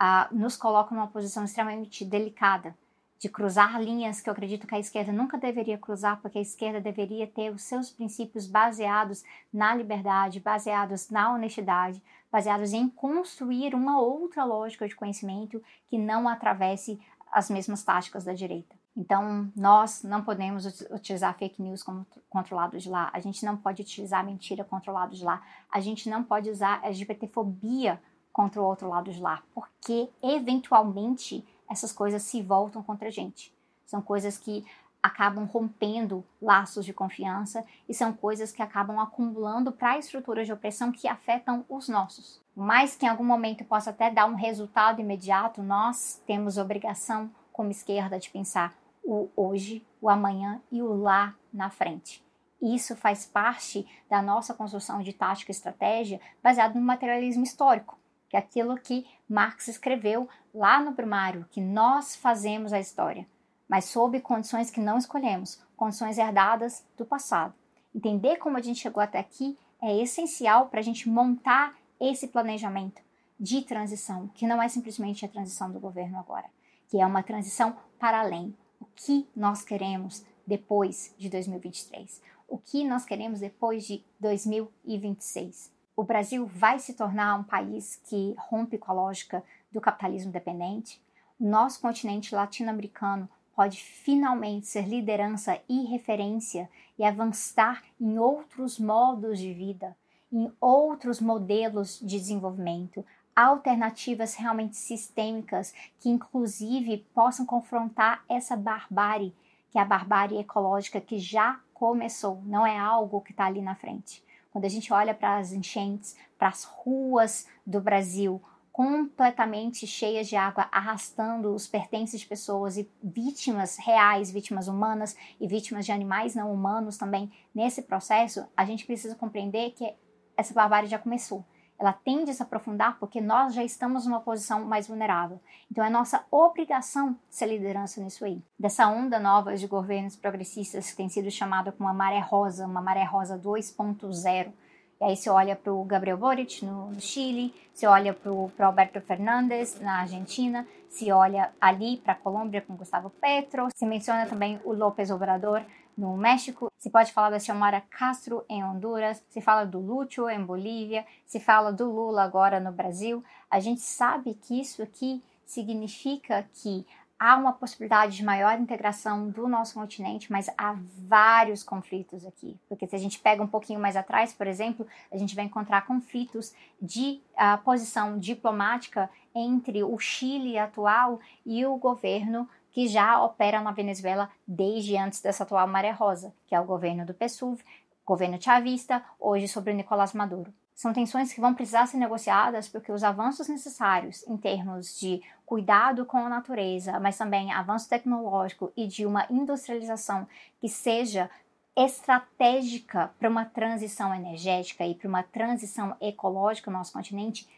uh, 0.00 0.32
nos 0.32 0.56
colocam 0.56 0.96
numa 0.96 1.08
posição 1.08 1.44
extremamente 1.44 2.04
delicada 2.04 2.76
de 3.18 3.28
cruzar 3.28 3.82
linhas 3.82 4.20
que 4.20 4.28
eu 4.28 4.32
acredito 4.32 4.66
que 4.66 4.74
a 4.74 4.78
esquerda 4.78 5.12
nunca 5.12 5.36
deveria 5.36 5.76
cruzar, 5.76 6.20
porque 6.20 6.38
a 6.38 6.42
esquerda 6.42 6.80
deveria 6.80 7.26
ter 7.26 7.50
os 7.50 7.62
seus 7.62 7.90
princípios 7.90 8.46
baseados 8.46 9.24
na 9.52 9.74
liberdade, 9.74 10.38
baseados 10.38 11.10
na 11.10 11.32
honestidade, 11.34 12.02
baseados 12.30 12.72
em 12.72 12.88
construir 12.88 13.74
uma 13.74 14.00
outra 14.00 14.44
lógica 14.44 14.86
de 14.86 14.94
conhecimento 14.94 15.62
que 15.88 15.98
não 15.98 16.28
atravesse 16.28 17.00
as 17.32 17.50
mesmas 17.50 17.82
táticas 17.82 18.24
da 18.24 18.32
direita. 18.32 18.76
Então, 18.96 19.50
nós 19.54 20.02
não 20.02 20.22
podemos 20.22 20.64
utilizar 20.90 21.36
fake 21.38 21.62
news 21.62 21.82
como 21.82 22.06
controlado 22.28 22.78
de 22.78 22.88
lá, 22.88 23.10
a 23.12 23.20
gente 23.20 23.44
não 23.44 23.56
pode 23.56 23.82
utilizar 23.82 24.24
mentira 24.24 24.64
controlado 24.64 25.14
de 25.14 25.24
lá, 25.24 25.40
a 25.70 25.80
gente 25.80 26.08
não 26.10 26.24
pode 26.24 26.50
usar 26.50 26.84
LGBTfobia 26.84 28.00
contra 28.32 28.60
o 28.60 28.64
outro 28.64 28.88
lado 28.88 29.12
de 29.12 29.20
lá, 29.20 29.42
porque 29.54 30.08
eventualmente 30.22 31.46
essas 31.68 31.92
coisas 31.92 32.22
se 32.22 32.42
voltam 32.42 32.82
contra 32.82 33.08
a 33.08 33.10
gente. 33.10 33.52
São 33.86 34.02
coisas 34.02 34.38
que 34.38 34.64
acabam 35.02 35.44
rompendo 35.44 36.24
laços 36.40 36.84
de 36.84 36.92
confiança 36.92 37.64
e 37.88 37.94
são 37.94 38.12
coisas 38.12 38.52
que 38.52 38.62
acabam 38.62 38.98
acumulando 38.98 39.72
para 39.72 39.98
estruturas 39.98 40.46
de 40.46 40.52
opressão 40.52 40.90
que 40.90 41.08
afetam 41.08 41.64
os 41.68 41.88
nossos. 41.88 42.40
Mais 42.54 42.96
que 42.96 43.06
em 43.06 43.08
algum 43.08 43.24
momento 43.24 43.64
possa 43.64 43.90
até 43.90 44.10
dar 44.10 44.26
um 44.26 44.34
resultado 44.34 45.00
imediato, 45.00 45.62
nós 45.62 46.22
temos 46.26 46.58
obrigação 46.58 47.30
como 47.52 47.70
esquerda 47.70 48.18
de 48.18 48.30
pensar 48.30 48.74
o 49.04 49.28
hoje, 49.36 49.86
o 50.00 50.08
amanhã 50.10 50.60
e 50.70 50.82
o 50.82 50.92
lá 50.94 51.34
na 51.52 51.70
frente. 51.70 52.22
Isso 52.60 52.96
faz 52.96 53.24
parte 53.24 53.86
da 54.10 54.20
nossa 54.20 54.52
construção 54.52 55.00
de 55.00 55.12
tática 55.12 55.50
e 55.50 55.54
estratégia 55.54 56.20
baseado 56.42 56.74
no 56.74 56.80
materialismo 56.80 57.44
histórico, 57.44 57.96
que 58.28 58.36
é 58.36 58.38
aquilo 58.38 58.76
que 58.76 59.06
Marx 59.28 59.68
escreveu 59.68 60.28
lá 60.54 60.80
no 60.80 60.94
primário, 60.94 61.46
que 61.50 61.60
nós 61.60 62.16
fazemos 62.16 62.72
a 62.72 62.80
história 62.80 63.26
mas 63.68 63.84
sob 63.84 64.18
condições 64.20 64.70
que 64.70 64.80
não 64.80 64.96
escolhemos, 64.96 65.60
condições 65.76 66.16
herdadas 66.16 66.84
do 66.96 67.04
passado. 67.04 67.54
Entender 67.94 68.36
como 68.36 68.56
a 68.56 68.62
gente 68.62 68.80
chegou 68.80 69.02
até 69.02 69.18
aqui 69.18 69.58
é 69.82 69.96
essencial 70.00 70.68
para 70.68 70.80
a 70.80 70.82
gente 70.82 71.08
montar 71.08 71.76
esse 72.00 72.28
planejamento 72.28 73.02
de 73.38 73.62
transição, 73.62 74.28
que 74.28 74.46
não 74.46 74.62
é 74.62 74.68
simplesmente 74.68 75.24
a 75.24 75.28
transição 75.28 75.70
do 75.70 75.78
governo 75.78 76.18
agora, 76.18 76.46
que 76.88 77.00
é 77.00 77.06
uma 77.06 77.22
transição 77.22 77.76
para 77.98 78.20
além. 78.20 78.56
O 78.80 78.86
que 78.86 79.28
nós 79.36 79.62
queremos 79.62 80.24
depois 80.46 81.14
de 81.18 81.28
2023? 81.28 82.22
O 82.48 82.56
que 82.56 82.84
nós 82.84 83.04
queremos 83.04 83.40
depois 83.40 83.86
de 83.86 84.02
2026? 84.18 85.70
O 85.98 86.04
Brasil 86.04 86.46
vai 86.46 86.78
se 86.78 86.94
tornar 86.94 87.34
um 87.34 87.42
país 87.42 88.00
que 88.04 88.32
rompe 88.38 88.78
com 88.78 88.92
a 88.92 88.94
lógica 88.94 89.42
do 89.72 89.80
capitalismo 89.80 90.30
dependente? 90.30 91.02
Nosso 91.40 91.80
continente 91.80 92.36
latino-americano 92.36 93.28
pode 93.52 93.82
finalmente 93.82 94.68
ser 94.68 94.86
liderança 94.86 95.60
e 95.68 95.86
referência 95.86 96.70
e 96.96 97.02
avançar 97.02 97.82
em 98.00 98.16
outros 98.16 98.78
modos 98.78 99.40
de 99.40 99.52
vida, 99.52 99.96
em 100.32 100.52
outros 100.60 101.20
modelos 101.20 101.98
de 101.98 102.16
desenvolvimento, 102.16 103.04
alternativas 103.34 104.36
realmente 104.36 104.76
sistêmicas 104.76 105.74
que, 105.98 106.08
inclusive, 106.08 106.98
possam 107.12 107.44
confrontar 107.44 108.22
essa 108.28 108.56
barbárie, 108.56 109.34
que 109.68 109.78
é 109.80 109.82
a 109.82 109.84
barbárie 109.84 110.38
ecológica 110.38 111.00
que 111.00 111.18
já 111.18 111.58
começou, 111.74 112.40
não 112.44 112.64
é 112.64 112.78
algo 112.78 113.20
que 113.20 113.32
está 113.32 113.46
ali 113.46 113.60
na 113.60 113.74
frente. 113.74 114.22
Quando 114.50 114.64
a 114.64 114.68
gente 114.68 114.92
olha 114.92 115.14
para 115.14 115.38
as 115.38 115.52
enchentes, 115.52 116.16
para 116.38 116.48
as 116.48 116.64
ruas 116.64 117.46
do 117.66 117.80
Brasil, 117.80 118.42
completamente 118.72 119.86
cheias 119.86 120.28
de 120.28 120.36
água, 120.36 120.68
arrastando 120.70 121.52
os 121.52 121.66
pertences 121.66 122.20
de 122.20 122.26
pessoas 122.26 122.76
e 122.76 122.88
vítimas 123.02 123.76
reais, 123.76 124.30
vítimas 124.30 124.68
humanas 124.68 125.16
e 125.40 125.48
vítimas 125.48 125.84
de 125.84 125.90
animais 125.90 126.34
não 126.36 126.52
humanos 126.52 126.96
também 126.96 127.30
nesse 127.52 127.82
processo, 127.82 128.46
a 128.56 128.64
gente 128.64 128.86
precisa 128.86 129.16
compreender 129.16 129.72
que 129.72 129.92
essa 130.36 130.54
barbárie 130.54 130.88
já 130.88 130.98
começou. 130.98 131.44
Ela 131.78 131.92
tende 131.92 132.30
a 132.30 132.34
se 132.34 132.42
aprofundar 132.42 132.98
porque 132.98 133.20
nós 133.20 133.54
já 133.54 133.62
estamos 133.62 134.04
numa 134.04 134.20
posição 134.20 134.64
mais 134.64 134.88
vulnerável. 134.88 135.40
Então 135.70 135.84
é 135.84 135.88
nossa 135.88 136.24
obrigação 136.30 137.16
ser 137.30 137.46
liderança 137.46 138.00
nisso 138.00 138.24
aí. 138.24 138.42
Dessa 138.58 138.88
onda 138.88 139.18
nova 139.20 139.54
de 139.54 139.66
governos 139.66 140.16
progressistas 140.16 140.90
que 140.90 140.96
tem 140.96 141.08
sido 141.08 141.30
chamada 141.30 141.70
como 141.70 141.88
uma 141.88 141.94
maré 141.94 142.18
rosa, 142.18 142.66
uma 142.66 142.80
maré 142.80 143.04
rosa 143.04 143.38
2.0, 143.38 144.52
e 145.00 145.04
aí 145.04 145.16
você 145.16 145.30
olha 145.30 145.54
para 145.54 145.72
o 145.72 145.84
Gabriel 145.84 146.16
Boric 146.16 146.64
no, 146.64 146.90
no 146.90 147.00
Chile, 147.00 147.54
se 147.72 147.86
olha 147.86 148.12
para 148.12 148.32
o 148.32 148.50
Alberto 148.58 149.00
Fernandes 149.00 149.80
na 149.80 150.00
Argentina, 150.00 150.66
se 150.88 151.12
olha 151.12 151.52
ali 151.60 151.98
para 151.98 152.14
a 152.14 152.16
Colômbia 152.16 152.60
com 152.60 152.74
Gustavo 152.74 153.08
Petro, 153.08 153.68
se 153.72 153.86
menciona 153.86 154.26
também 154.26 154.60
o 154.64 154.72
López 154.72 155.10
Obrador 155.10 155.62
no 155.98 156.16
México, 156.16 156.70
se 156.78 156.88
pode 156.88 157.12
falar 157.12 157.30
da 157.30 157.40
Xiomara 157.40 157.80
Castro 157.80 158.44
em 158.48 158.62
Honduras, 158.62 159.20
se 159.28 159.40
fala 159.40 159.64
do 159.64 159.80
Lúcio 159.80 160.30
em 160.30 160.44
Bolívia, 160.44 161.04
se 161.26 161.40
fala 161.40 161.72
do 161.72 161.90
Lula 161.90 162.22
agora 162.22 162.60
no 162.60 162.70
Brasil. 162.70 163.22
A 163.50 163.58
gente 163.58 163.80
sabe 163.80 164.34
que 164.34 164.60
isso 164.60 164.80
aqui 164.80 165.20
significa 165.44 166.48
que 166.54 166.86
há 167.18 167.36
uma 167.36 167.52
possibilidade 167.52 168.16
de 168.16 168.24
maior 168.24 168.60
integração 168.60 169.28
do 169.28 169.48
nosso 169.48 169.74
continente, 169.74 170.30
mas 170.30 170.48
há 170.56 170.76
vários 171.08 171.64
conflitos 171.64 172.24
aqui. 172.24 172.56
Porque 172.68 172.86
se 172.86 172.94
a 172.94 172.98
gente 172.98 173.18
pega 173.18 173.42
um 173.42 173.48
pouquinho 173.48 173.80
mais 173.80 173.96
atrás, 173.96 174.32
por 174.32 174.46
exemplo, 174.46 174.86
a 175.10 175.16
gente 175.16 175.34
vai 175.34 175.46
encontrar 175.46 175.84
conflitos 175.84 176.54
de 176.80 177.20
uh, 177.34 177.58
posição 177.64 178.18
diplomática 178.20 179.10
entre 179.34 179.82
o 179.82 179.98
Chile 179.98 180.58
atual 180.58 181.18
e 181.44 181.66
o 181.66 181.76
governo 181.76 182.48
que 182.72 182.86
já 182.88 183.22
opera 183.22 183.60
na 183.60 183.72
Venezuela 183.72 184.30
desde 184.46 184.96
antes 184.96 185.20
dessa 185.20 185.42
atual 185.42 185.66
maré 185.66 185.90
rosa, 185.90 186.32
que 186.46 186.54
é 186.54 186.60
o 186.60 186.64
governo 186.64 187.04
do 187.04 187.14
PSUV, 187.14 187.62
governo 188.04 188.40
chavista, 188.40 189.04
hoje 189.18 189.48
sobre 189.48 189.72
o 189.72 189.76
Nicolás 189.76 190.12
Maduro. 190.12 190.52
São 190.74 190.92
tensões 190.92 191.32
que 191.32 191.40
vão 191.40 191.54
precisar 191.54 191.86
ser 191.86 191.96
negociadas 191.96 192.68
porque 192.68 192.92
os 192.92 193.02
avanços 193.02 193.48
necessários 193.48 194.26
em 194.28 194.36
termos 194.36 194.98
de 194.98 195.20
cuidado 195.44 196.06
com 196.06 196.18
a 196.18 196.28
natureza, 196.28 197.00
mas 197.00 197.18
também 197.18 197.52
avanço 197.52 197.88
tecnológico 197.88 198.72
e 198.76 198.86
de 198.86 199.04
uma 199.04 199.26
industrialização 199.28 200.26
que 200.60 200.68
seja 200.68 201.28
estratégica 201.76 203.10
para 203.18 203.28
uma 203.28 203.44
transição 203.44 204.14
energética 204.14 204.86
e 204.86 204.94
para 204.94 205.08
uma 205.08 205.22
transição 205.22 205.96
ecológica 206.00 206.70
no 206.70 206.78
nosso 206.78 206.92
continente, 206.92 207.48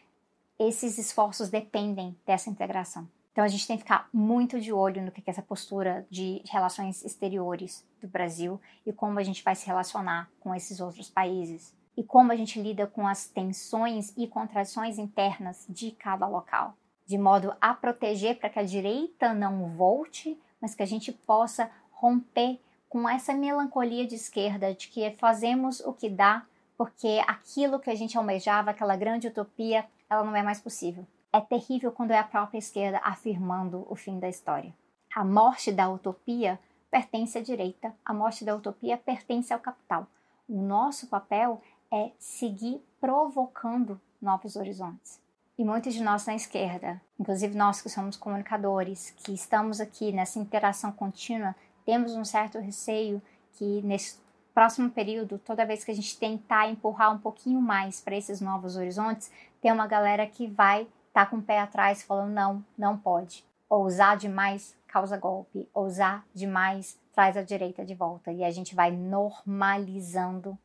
esses 0.59 0.97
esforços 0.97 1.49
dependem 1.49 2.15
dessa 2.25 2.49
integração. 2.49 3.07
Então 3.31 3.43
a 3.43 3.47
gente 3.47 3.65
tem 3.65 3.77
que 3.77 3.83
ficar 3.83 4.09
muito 4.11 4.59
de 4.59 4.73
olho 4.73 5.01
no 5.01 5.11
que 5.11 5.21
é 5.21 5.31
essa 5.31 5.41
postura 5.41 6.05
de 6.09 6.41
relações 6.49 7.03
exteriores 7.05 7.85
do 8.01 8.07
Brasil 8.07 8.59
e 8.85 8.91
como 8.91 9.19
a 9.19 9.23
gente 9.23 9.43
vai 9.43 9.55
se 9.55 9.65
relacionar 9.65 10.29
com 10.39 10.53
esses 10.53 10.81
outros 10.81 11.09
países 11.09 11.73
e 11.95 12.03
como 12.03 12.31
a 12.31 12.35
gente 12.35 12.61
lida 12.61 12.87
com 12.87 13.07
as 13.07 13.27
tensões 13.27 14.13
e 14.17 14.27
contradições 14.27 14.97
internas 14.97 15.65
de 15.69 15.91
cada 15.91 16.27
local, 16.27 16.75
de 17.05 17.17
modo 17.17 17.53
a 17.61 17.73
proteger 17.73 18.37
para 18.37 18.49
que 18.49 18.59
a 18.59 18.63
direita 18.63 19.33
não 19.33 19.69
volte, 19.75 20.37
mas 20.59 20.75
que 20.75 20.83
a 20.83 20.87
gente 20.87 21.11
possa 21.11 21.71
romper 21.91 22.59
com 22.89 23.07
essa 23.07 23.33
melancolia 23.33 24.05
de 24.05 24.15
esquerda 24.15 24.73
de 24.73 24.89
que 24.89 25.09
fazemos 25.11 25.79
o 25.81 25.93
que 25.93 26.09
dá 26.09 26.45
porque 26.77 27.21
aquilo 27.27 27.79
que 27.79 27.91
a 27.91 27.95
gente 27.95 28.17
almejava, 28.17 28.71
aquela 28.71 28.95
grande 28.95 29.27
utopia, 29.27 29.85
ela 30.09 30.23
não 30.23 30.35
é 30.35 30.41
mais 30.41 30.59
possível. 30.59 31.05
É 31.33 31.39
terrível 31.39 31.91
quando 31.91 32.11
é 32.11 32.17
a 32.17 32.23
própria 32.23 32.59
esquerda 32.59 32.99
afirmando 33.03 33.85
o 33.89 33.95
fim 33.95 34.19
da 34.19 34.27
história. 34.27 34.73
A 35.15 35.23
morte 35.23 35.71
da 35.71 35.89
utopia 35.89 36.59
pertence 36.89 37.37
à 37.37 37.41
direita, 37.41 37.93
a 38.03 38.13
morte 38.13 38.43
da 38.43 38.53
utopia 38.53 38.97
pertence 38.97 39.53
ao 39.53 39.59
capital. 39.59 40.07
O 40.47 40.61
nosso 40.61 41.07
papel 41.07 41.61
é 41.89 42.11
seguir 42.19 42.85
provocando 42.99 43.99
novos 44.21 44.57
horizontes. 44.57 45.21
E 45.57 45.63
muitos 45.63 45.93
de 45.93 46.03
nós 46.03 46.25
na 46.25 46.35
esquerda, 46.35 47.01
inclusive 47.19 47.55
nós 47.55 47.81
que 47.81 47.89
somos 47.89 48.17
comunicadores, 48.17 49.11
que 49.11 49.33
estamos 49.33 49.79
aqui 49.79 50.11
nessa 50.11 50.39
interação 50.39 50.91
contínua, 50.91 51.55
temos 51.85 52.13
um 52.13 52.25
certo 52.25 52.59
receio 52.59 53.21
que 53.53 53.81
nesse 53.83 54.19
próximo 54.53 54.89
período, 54.89 55.39
toda 55.39 55.65
vez 55.65 55.83
que 55.83 55.91
a 55.91 55.95
gente 55.95 56.17
tentar 56.17 56.69
empurrar 56.69 57.13
um 57.13 57.19
pouquinho 57.19 57.61
mais 57.61 58.01
para 58.01 58.17
esses 58.17 58.41
novos 58.41 58.75
horizontes, 58.75 59.31
tem 59.61 59.71
uma 59.71 59.87
galera 59.87 60.27
que 60.27 60.47
vai 60.47 60.87
tá 61.13 61.25
com 61.25 61.37
o 61.37 61.41
pé 61.41 61.59
atrás 61.59 62.03
falando 62.03 62.31
não, 62.31 62.65
não 62.77 62.97
pode. 62.97 63.45
Ousar 63.69 64.17
demais 64.17 64.75
causa 64.87 65.17
golpe, 65.17 65.69
ousar 65.73 66.25
demais 66.33 66.99
traz 67.13 67.37
a 67.37 67.41
direita 67.41 67.85
de 67.85 67.95
volta 67.95 68.31
e 68.31 68.43
a 68.43 68.51
gente 68.51 68.75
vai 68.75 68.91
normalizando 68.91 70.57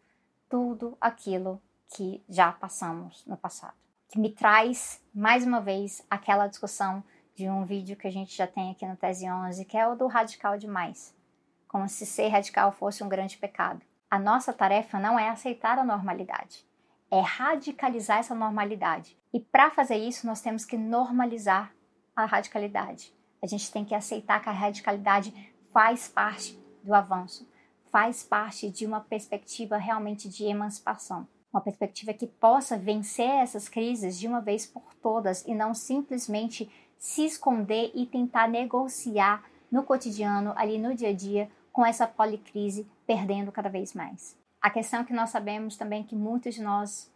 tudo 0.49 0.97
aquilo 1.01 1.61
que 1.89 2.23
já 2.29 2.53
passamos 2.53 3.25
no 3.27 3.37
passado. 3.37 3.75
Que 4.09 4.19
me 4.19 4.31
traz, 4.31 5.01
mais 5.15 5.45
uma 5.45 5.61
vez, 5.61 6.05
aquela 6.11 6.47
discussão 6.47 7.03
de 7.35 7.49
um 7.49 7.65
vídeo 7.65 7.97
que 7.97 8.07
a 8.07 8.13
gente 8.13 8.37
já 8.37 8.47
tem 8.47 8.71
aqui 8.71 8.87
no 8.87 8.97
Tese 8.97 9.31
11, 9.31 9.65
que 9.65 9.77
é 9.77 9.87
o 9.87 9.95
do 9.95 10.07
radical 10.07 10.57
demais. 10.57 11.15
Como 11.69 11.89
se 11.89 12.07
ser 12.07 12.29
radical 12.29 12.73
fosse 12.73 13.05
um 13.05 13.09
grande 13.09 13.37
pecado. 13.37 13.83
A 14.11 14.19
nossa 14.19 14.53
tarefa 14.53 14.99
não 14.99 15.19
é 15.19 15.29
aceitar 15.29 15.79
a 15.79 15.85
normalidade, 15.85 16.65
é 17.17 17.21
radicalizar 17.21 18.19
essa 18.19 18.35
normalidade. 18.35 19.17
E 19.33 19.41
para 19.41 19.71
fazer 19.71 19.97
isso, 19.97 20.27
nós 20.27 20.41
temos 20.41 20.65
que 20.65 20.77
normalizar 20.77 21.73
a 22.15 22.25
radicalidade. 22.25 23.15
A 23.43 23.47
gente 23.47 23.71
tem 23.71 23.85
que 23.85 23.95
aceitar 23.95 24.41
que 24.41 24.49
a 24.49 24.53
radicalidade 24.53 25.33
faz 25.73 26.09
parte 26.09 26.59
do 26.83 26.95
avanço 26.95 27.47
faz 27.97 28.23
parte 28.23 28.69
de 28.69 28.85
uma 28.85 29.01
perspectiva 29.01 29.79
realmente 29.79 30.29
de 30.29 30.45
emancipação. 30.45 31.27
Uma 31.51 31.63
perspectiva 31.63 32.13
que 32.13 32.27
possa 32.27 32.77
vencer 32.77 33.27
essas 33.27 33.71
crises 33.71 34.19
de 34.19 34.29
uma 34.29 34.43
vez 34.43 34.67
por 34.67 34.95
todas 34.97 35.43
e 35.47 35.55
não 35.55 35.73
simplesmente 35.73 36.71
se 36.99 37.25
esconder 37.25 37.91
e 37.95 38.05
tentar 38.05 38.49
negociar 38.49 39.43
no 39.73 39.83
cotidiano, 39.83 40.53
ali 40.57 40.77
no 40.77 40.95
dia 40.95 41.09
a 41.09 41.13
dia, 41.15 41.51
com 41.73 41.87
essa 41.87 42.07
policrise 42.07 42.87
perdendo 43.07 43.51
cada 43.51 43.71
vez 43.71 43.95
mais. 43.95 44.37
A 44.67 44.71
questão 44.71 45.03
é 45.03 45.05
que 45.05 45.13
nós 45.13 45.31
sabemos 45.31 45.77
também 45.77 46.03
que 46.03 46.17
muitos 46.17 46.57
de 46.57 46.61
nós 46.61 47.09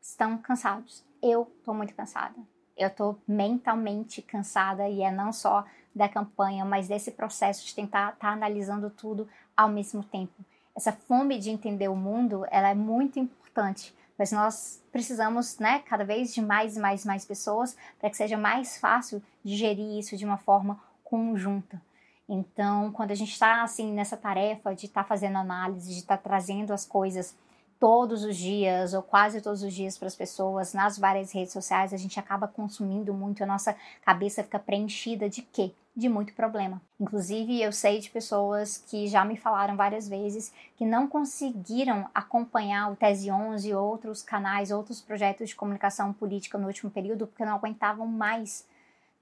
estão 0.00 0.38
cansados. 0.38 1.04
Eu 1.22 1.42
estou 1.58 1.74
muito 1.74 1.92
cansada. 1.94 2.34
Eu 2.74 2.88
estou 2.88 3.18
mentalmente 3.28 4.22
cansada 4.22 4.88
e 4.88 5.02
é 5.02 5.10
não 5.10 5.30
só 5.30 5.66
da 5.94 6.08
campanha, 6.08 6.64
mas 6.64 6.88
desse 6.88 7.10
processo 7.10 7.66
de 7.66 7.74
tentar 7.74 8.14
estar 8.14 8.28
tá 8.28 8.32
analisando 8.32 8.88
tudo 8.88 9.28
ao 9.54 9.68
mesmo 9.68 10.02
tempo. 10.02 10.32
Essa 10.74 10.92
fome 10.92 11.38
de 11.38 11.50
entender 11.50 11.88
o 11.88 11.94
mundo, 11.94 12.46
ela 12.50 12.70
é 12.70 12.74
muito 12.74 13.20
importante, 13.20 13.94
mas 14.16 14.32
nós 14.32 14.82
precisamos, 14.90 15.58
né, 15.58 15.80
cada 15.80 16.06
vez 16.06 16.32
de 16.32 16.40
mais 16.40 16.78
e 16.78 16.80
mais 16.80 17.04
e 17.04 17.06
mais 17.06 17.26
pessoas 17.26 17.76
para 18.00 18.08
que 18.08 18.16
seja 18.16 18.38
mais 18.38 18.78
fácil 18.78 19.22
digerir 19.44 19.98
isso 19.98 20.16
de 20.16 20.24
uma 20.24 20.38
forma 20.38 20.82
conjunta. 21.04 21.82
Então, 22.28 22.90
quando 22.92 23.10
a 23.10 23.14
gente 23.14 23.32
está 23.32 23.62
assim 23.62 23.92
nessa 23.92 24.16
tarefa 24.16 24.74
de 24.74 24.86
estar 24.86 25.02
tá 25.02 25.08
fazendo 25.08 25.36
análise, 25.36 25.92
de 25.92 25.98
estar 25.98 26.16
tá 26.16 26.22
trazendo 26.22 26.72
as 26.72 26.86
coisas 26.86 27.36
todos 27.78 28.24
os 28.24 28.36
dias 28.36 28.94
ou 28.94 29.02
quase 29.02 29.42
todos 29.42 29.62
os 29.62 29.74
dias 29.74 29.98
para 29.98 30.08
as 30.08 30.16
pessoas 30.16 30.72
nas 30.72 30.98
várias 30.98 31.32
redes 31.32 31.52
sociais, 31.52 31.92
a 31.92 31.98
gente 31.98 32.18
acaba 32.18 32.48
consumindo 32.48 33.12
muito, 33.12 33.42
a 33.42 33.46
nossa 33.46 33.76
cabeça 34.02 34.42
fica 34.42 34.58
preenchida 34.58 35.28
de 35.28 35.42
quê? 35.42 35.70
De 35.94 36.08
muito 36.08 36.32
problema. 36.32 36.80
Inclusive, 36.98 37.60
eu 37.60 37.70
sei 37.72 38.00
de 38.00 38.10
pessoas 38.10 38.78
que 38.88 39.06
já 39.06 39.24
me 39.24 39.36
falaram 39.36 39.76
várias 39.76 40.08
vezes 40.08 40.52
que 40.76 40.86
não 40.86 41.06
conseguiram 41.06 42.08
acompanhar 42.14 42.90
o 42.90 42.96
Tese 42.96 43.30
11 43.30 43.68
e 43.68 43.74
outros 43.74 44.22
canais, 44.22 44.70
outros 44.70 45.02
projetos 45.02 45.50
de 45.50 45.54
comunicação 45.54 46.12
política 46.12 46.56
no 46.56 46.66
último 46.66 46.90
período 46.90 47.26
porque 47.26 47.44
não 47.44 47.54
aguentavam 47.54 48.06
mais 48.06 48.66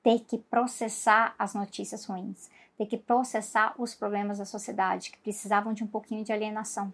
ter 0.03 0.21
que 0.21 0.39
processar 0.39 1.35
as 1.39 1.55
notícias 1.55 2.05
ruins, 2.05 2.49
ter 2.76 2.87
que 2.87 2.97
processar 2.97 3.75
os 3.79 3.95
problemas 3.95 4.38
da 4.38 4.45
sociedade, 4.45 5.11
que 5.11 5.19
precisavam 5.19 5.73
de 5.73 5.85
um 5.85 5.87
pouquinho 5.87 6.25
de 6.25 6.33
alienação. 6.33 6.93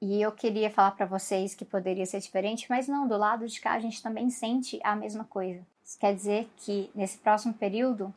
E 0.00 0.20
eu 0.20 0.32
queria 0.32 0.68
falar 0.68 0.90
para 0.92 1.06
vocês 1.06 1.54
que 1.54 1.64
poderia 1.64 2.04
ser 2.04 2.18
diferente, 2.18 2.66
mas 2.68 2.88
não, 2.88 3.06
do 3.06 3.16
lado 3.16 3.46
de 3.46 3.60
cá 3.60 3.74
a 3.74 3.78
gente 3.78 4.02
também 4.02 4.30
sente 4.30 4.80
a 4.82 4.96
mesma 4.96 5.24
coisa. 5.24 5.64
Isso 5.84 5.98
quer 5.98 6.14
dizer 6.14 6.50
que 6.56 6.90
nesse 6.94 7.18
próximo 7.18 7.54
período 7.54 8.12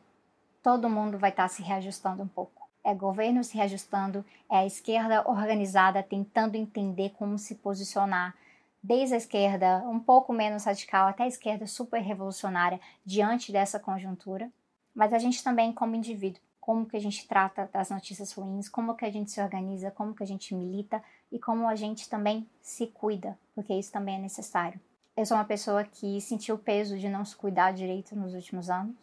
todo 0.62 0.90
mundo 0.90 1.16
vai 1.16 1.30
estar 1.30 1.46
se 1.48 1.62
reajustando 1.62 2.24
um 2.24 2.28
pouco. 2.28 2.68
É 2.82 2.92
governo 2.92 3.44
se 3.44 3.56
reajustando, 3.56 4.24
é 4.50 4.58
a 4.58 4.66
esquerda 4.66 5.28
organizada 5.28 6.02
tentando 6.02 6.56
entender 6.56 7.10
como 7.10 7.38
se 7.38 7.54
posicionar, 7.54 8.34
desde 8.82 9.14
a 9.14 9.18
esquerda 9.18 9.78
um 9.88 10.00
pouco 10.00 10.32
menos 10.32 10.64
radical 10.64 11.08
até 11.08 11.22
a 11.22 11.28
esquerda 11.28 11.66
super 11.66 12.00
revolucionária 12.00 12.80
diante 13.04 13.52
dessa 13.52 13.78
conjuntura, 13.78 14.50
mas 14.94 15.12
a 15.12 15.18
gente 15.18 15.42
também 15.42 15.72
como 15.72 15.94
indivíduo 15.94 16.40
como 16.66 16.84
que 16.84 16.96
a 16.96 17.00
gente 17.00 17.28
trata 17.28 17.70
das 17.72 17.90
notícias 17.90 18.32
ruins, 18.32 18.68
como 18.68 18.96
que 18.96 19.04
a 19.04 19.10
gente 19.10 19.30
se 19.30 19.40
organiza, 19.40 19.88
como 19.92 20.12
que 20.12 20.24
a 20.24 20.26
gente 20.26 20.52
milita 20.52 21.00
e 21.30 21.38
como 21.38 21.68
a 21.68 21.76
gente 21.76 22.10
também 22.10 22.44
se 22.60 22.88
cuida, 22.88 23.38
porque 23.54 23.72
isso 23.72 23.92
também 23.92 24.16
é 24.16 24.18
necessário. 24.18 24.80
Eu 25.16 25.24
sou 25.24 25.36
uma 25.36 25.44
pessoa 25.44 25.84
que 25.84 26.20
sentiu 26.20 26.56
o 26.56 26.58
peso 26.58 26.98
de 26.98 27.08
não 27.08 27.24
se 27.24 27.36
cuidar 27.36 27.72
direito 27.72 28.16
nos 28.16 28.34
últimos 28.34 28.68
anos. 28.68 28.96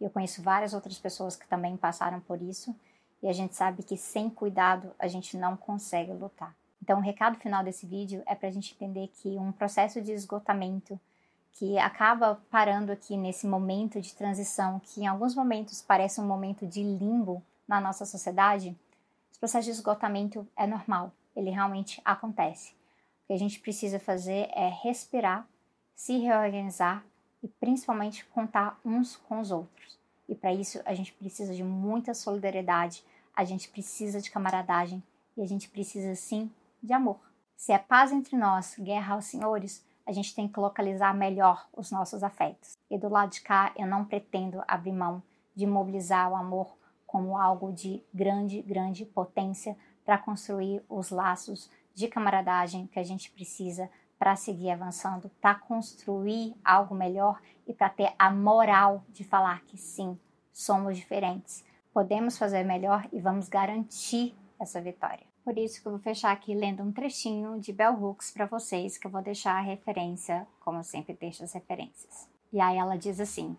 Eu 0.00 0.08
conheço 0.08 0.40
várias 0.40 0.72
outras 0.72 1.00
pessoas 1.00 1.34
que 1.34 1.48
também 1.48 1.76
passaram 1.76 2.20
por 2.20 2.40
isso. 2.40 2.74
E 3.20 3.28
a 3.28 3.32
gente 3.32 3.56
sabe 3.56 3.82
que 3.82 3.96
sem 3.96 4.30
cuidado 4.30 4.92
a 4.96 5.08
gente 5.08 5.36
não 5.36 5.56
consegue 5.56 6.12
lutar. 6.12 6.54
Então, 6.80 7.00
o 7.00 7.02
recado 7.02 7.38
final 7.38 7.64
desse 7.64 7.86
vídeo 7.86 8.22
é 8.24 8.36
para 8.36 8.48
a 8.48 8.52
gente 8.52 8.72
entender 8.72 9.08
que 9.08 9.30
um 9.30 9.50
processo 9.50 10.00
de 10.00 10.12
esgotamento 10.12 10.98
que 11.52 11.78
acaba 11.78 12.40
parando 12.50 12.92
aqui 12.92 13.16
nesse 13.16 13.46
momento 13.46 14.00
de 14.00 14.14
transição, 14.14 14.80
que 14.80 15.02
em 15.02 15.06
alguns 15.06 15.34
momentos 15.34 15.82
parece 15.82 16.20
um 16.20 16.26
momento 16.26 16.66
de 16.66 16.82
limbo 16.82 17.42
na 17.68 17.80
nossa 17.80 18.04
sociedade, 18.04 18.76
esse 19.30 19.38
processo 19.38 19.66
de 19.66 19.70
esgotamento 19.70 20.46
é 20.56 20.66
normal, 20.66 21.12
ele 21.34 21.50
realmente 21.50 22.00
acontece. 22.04 22.72
O 22.72 23.26
que 23.28 23.32
a 23.32 23.38
gente 23.38 23.60
precisa 23.60 23.98
fazer 23.98 24.48
é 24.52 24.68
respirar, 24.82 25.46
se 25.94 26.18
reorganizar 26.18 27.04
e 27.42 27.48
principalmente 27.48 28.24
contar 28.26 28.78
uns 28.84 29.16
com 29.16 29.40
os 29.40 29.50
outros. 29.50 29.98
E 30.28 30.34
para 30.34 30.52
isso 30.52 30.80
a 30.84 30.94
gente 30.94 31.12
precisa 31.12 31.54
de 31.54 31.62
muita 31.62 32.14
solidariedade, 32.14 33.04
a 33.34 33.44
gente 33.44 33.68
precisa 33.68 34.20
de 34.20 34.30
camaradagem 34.30 35.02
e 35.36 35.42
a 35.42 35.46
gente 35.46 35.68
precisa 35.68 36.14
sim 36.14 36.50
de 36.82 36.92
amor. 36.92 37.18
Se 37.56 37.72
é 37.72 37.78
paz 37.78 38.12
entre 38.12 38.36
nós, 38.36 38.74
guerra 38.78 39.14
aos 39.14 39.26
senhores, 39.26 39.84
a 40.06 40.12
gente 40.12 40.34
tem 40.34 40.48
que 40.48 40.58
localizar 40.58 41.14
melhor 41.14 41.68
os 41.72 41.90
nossos 41.90 42.22
afetos. 42.22 42.76
E 42.90 42.98
do 42.98 43.08
lado 43.08 43.30
de 43.30 43.40
cá, 43.40 43.72
eu 43.76 43.86
não 43.86 44.04
pretendo 44.04 44.62
abrir 44.66 44.92
mão 44.92 45.22
de 45.54 45.66
mobilizar 45.66 46.30
o 46.30 46.36
amor 46.36 46.76
como 47.06 47.36
algo 47.36 47.72
de 47.72 48.02
grande, 48.14 48.62
grande 48.62 49.04
potência 49.04 49.76
para 50.04 50.18
construir 50.18 50.82
os 50.88 51.10
laços 51.10 51.70
de 51.94 52.08
camaradagem 52.08 52.86
que 52.86 52.98
a 52.98 53.02
gente 53.04 53.30
precisa 53.30 53.90
para 54.18 54.36
seguir 54.36 54.70
avançando, 54.70 55.30
para 55.40 55.54
construir 55.54 56.54
algo 56.64 56.94
melhor 56.94 57.40
e 57.66 57.72
para 57.72 57.88
ter 57.88 58.12
a 58.18 58.30
moral 58.30 59.02
de 59.08 59.24
falar 59.24 59.62
que 59.62 59.78
sim, 59.78 60.18
somos 60.52 60.96
diferentes, 60.96 61.64
podemos 61.92 62.36
fazer 62.36 62.62
melhor 62.64 63.08
e 63.12 63.20
vamos 63.20 63.48
garantir 63.48 64.36
essa 64.58 64.80
vitória. 64.80 65.29
Por 65.44 65.56
isso 65.56 65.80
que 65.80 65.88
eu 65.88 65.92
vou 65.92 66.00
fechar 66.00 66.32
aqui 66.32 66.54
lendo 66.54 66.82
um 66.82 66.92
trechinho 66.92 67.58
de 67.58 67.72
Bell 67.72 67.94
Hooks 67.94 68.30
para 68.30 68.44
vocês, 68.44 68.98
que 68.98 69.06
eu 69.06 69.10
vou 69.10 69.22
deixar 69.22 69.56
a 69.56 69.62
referência, 69.62 70.46
como 70.60 70.78
eu 70.78 70.84
sempre 70.84 71.16
deixo 71.18 71.42
as 71.42 71.52
referências. 71.52 72.28
E 72.52 72.60
aí 72.60 72.76
ela 72.76 72.98
diz 72.98 73.18
assim: 73.18 73.56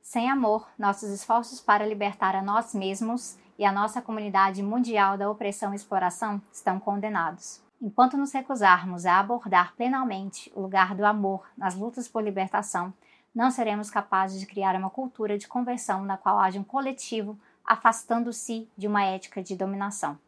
Sem 0.00 0.28
amor, 0.28 0.68
nossos 0.78 1.10
esforços 1.10 1.60
para 1.60 1.86
libertar 1.86 2.34
a 2.34 2.42
nós 2.42 2.74
mesmos 2.74 3.38
e 3.58 3.64
a 3.64 3.70
nossa 3.70 4.02
comunidade 4.02 4.62
mundial 4.62 5.16
da 5.16 5.30
opressão 5.30 5.72
e 5.72 5.76
exploração 5.76 6.42
estão 6.52 6.80
condenados. 6.80 7.62
Enquanto 7.80 8.16
nos 8.16 8.32
recusarmos 8.32 9.06
a 9.06 9.18
abordar 9.18 9.74
plenamente 9.76 10.52
o 10.54 10.60
lugar 10.60 10.94
do 10.94 11.04
amor 11.04 11.46
nas 11.56 11.74
lutas 11.74 12.08
por 12.08 12.22
libertação, 12.22 12.92
não 13.34 13.50
seremos 13.50 13.90
capazes 13.90 14.40
de 14.40 14.46
criar 14.46 14.74
uma 14.76 14.90
cultura 14.90 15.38
de 15.38 15.48
conversão 15.48 16.04
na 16.04 16.16
qual 16.16 16.38
haja 16.38 16.60
um 16.60 16.64
coletivo 16.64 17.38
afastando-se 17.64 18.68
de 18.76 18.86
uma 18.86 19.04
ética 19.04 19.42
de 19.42 19.56
dominação. 19.56 20.18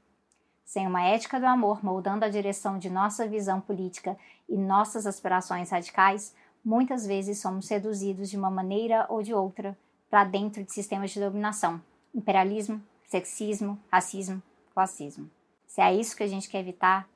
Sem 0.65 0.87
uma 0.87 1.03
ética 1.03 1.39
do 1.39 1.47
amor 1.47 1.85
moldando 1.85 2.25
a 2.25 2.29
direção 2.29 2.79
de 2.79 2.91
nossa 2.91 3.29
visão 3.29 3.61
política 3.61 4.17
e 4.49 4.57
nossas 4.57 5.07
aspirações 5.07 5.71
radicais, 5.71 6.35
muitas 6.65 7.07
vezes 7.07 7.39
somos 7.39 7.67
seduzidos 7.67 8.31
de 8.31 8.37
uma 8.37 8.51
maneira 8.51 9.07
ou 9.09 9.23
de 9.23 9.35
outra 9.35 9.77
para 10.11 10.25
dentro 10.25 10.65
de 10.65 10.73
sistemas 10.73 11.11
de 11.11 11.21
dominação, 11.21 11.81
imperialismo, 12.15 12.83
sexismo, 13.05 13.79
racismo, 13.91 14.43
classismo. 14.73 15.31
Se 15.67 15.81
é 15.81 15.95
isso 15.95 16.17
que 16.17 16.23
a 16.23 16.29
gente 16.29 16.49
quer 16.49 16.61
evitar, 16.61 17.09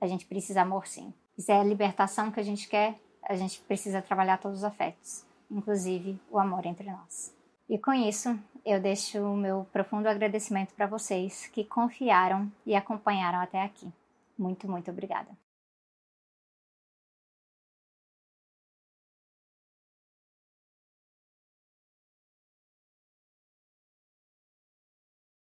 a 0.00 0.06
gente 0.06 0.26
precisa 0.26 0.62
amor 0.62 0.86
sim. 0.86 1.12
Se 1.38 1.52
é 1.52 1.60
a 1.60 1.64
libertação 1.64 2.30
que 2.30 2.40
a 2.40 2.42
gente 2.42 2.68
quer, 2.68 2.98
a 3.22 3.36
gente 3.36 3.60
precisa 3.60 4.02
trabalhar 4.02 4.38
todos 4.38 4.58
os 4.58 4.64
afetos, 4.64 5.24
inclusive 5.50 6.18
o 6.30 6.38
amor 6.38 6.66
entre 6.66 6.90
nós. 6.90 7.34
E 7.68 7.78
com 7.78 7.92
isso, 7.92 8.38
eu 8.64 8.80
deixo 8.80 9.18
o 9.18 9.36
meu 9.36 9.66
profundo 9.72 10.08
agradecimento 10.08 10.74
para 10.74 10.86
vocês 10.86 11.46
que 11.48 11.64
confiaram 11.64 12.50
e 12.64 12.74
acompanharam 12.74 13.40
até 13.40 13.62
aqui. 13.62 13.92
Muito, 14.38 14.68
muito 14.68 14.90
obrigada. 14.90 15.30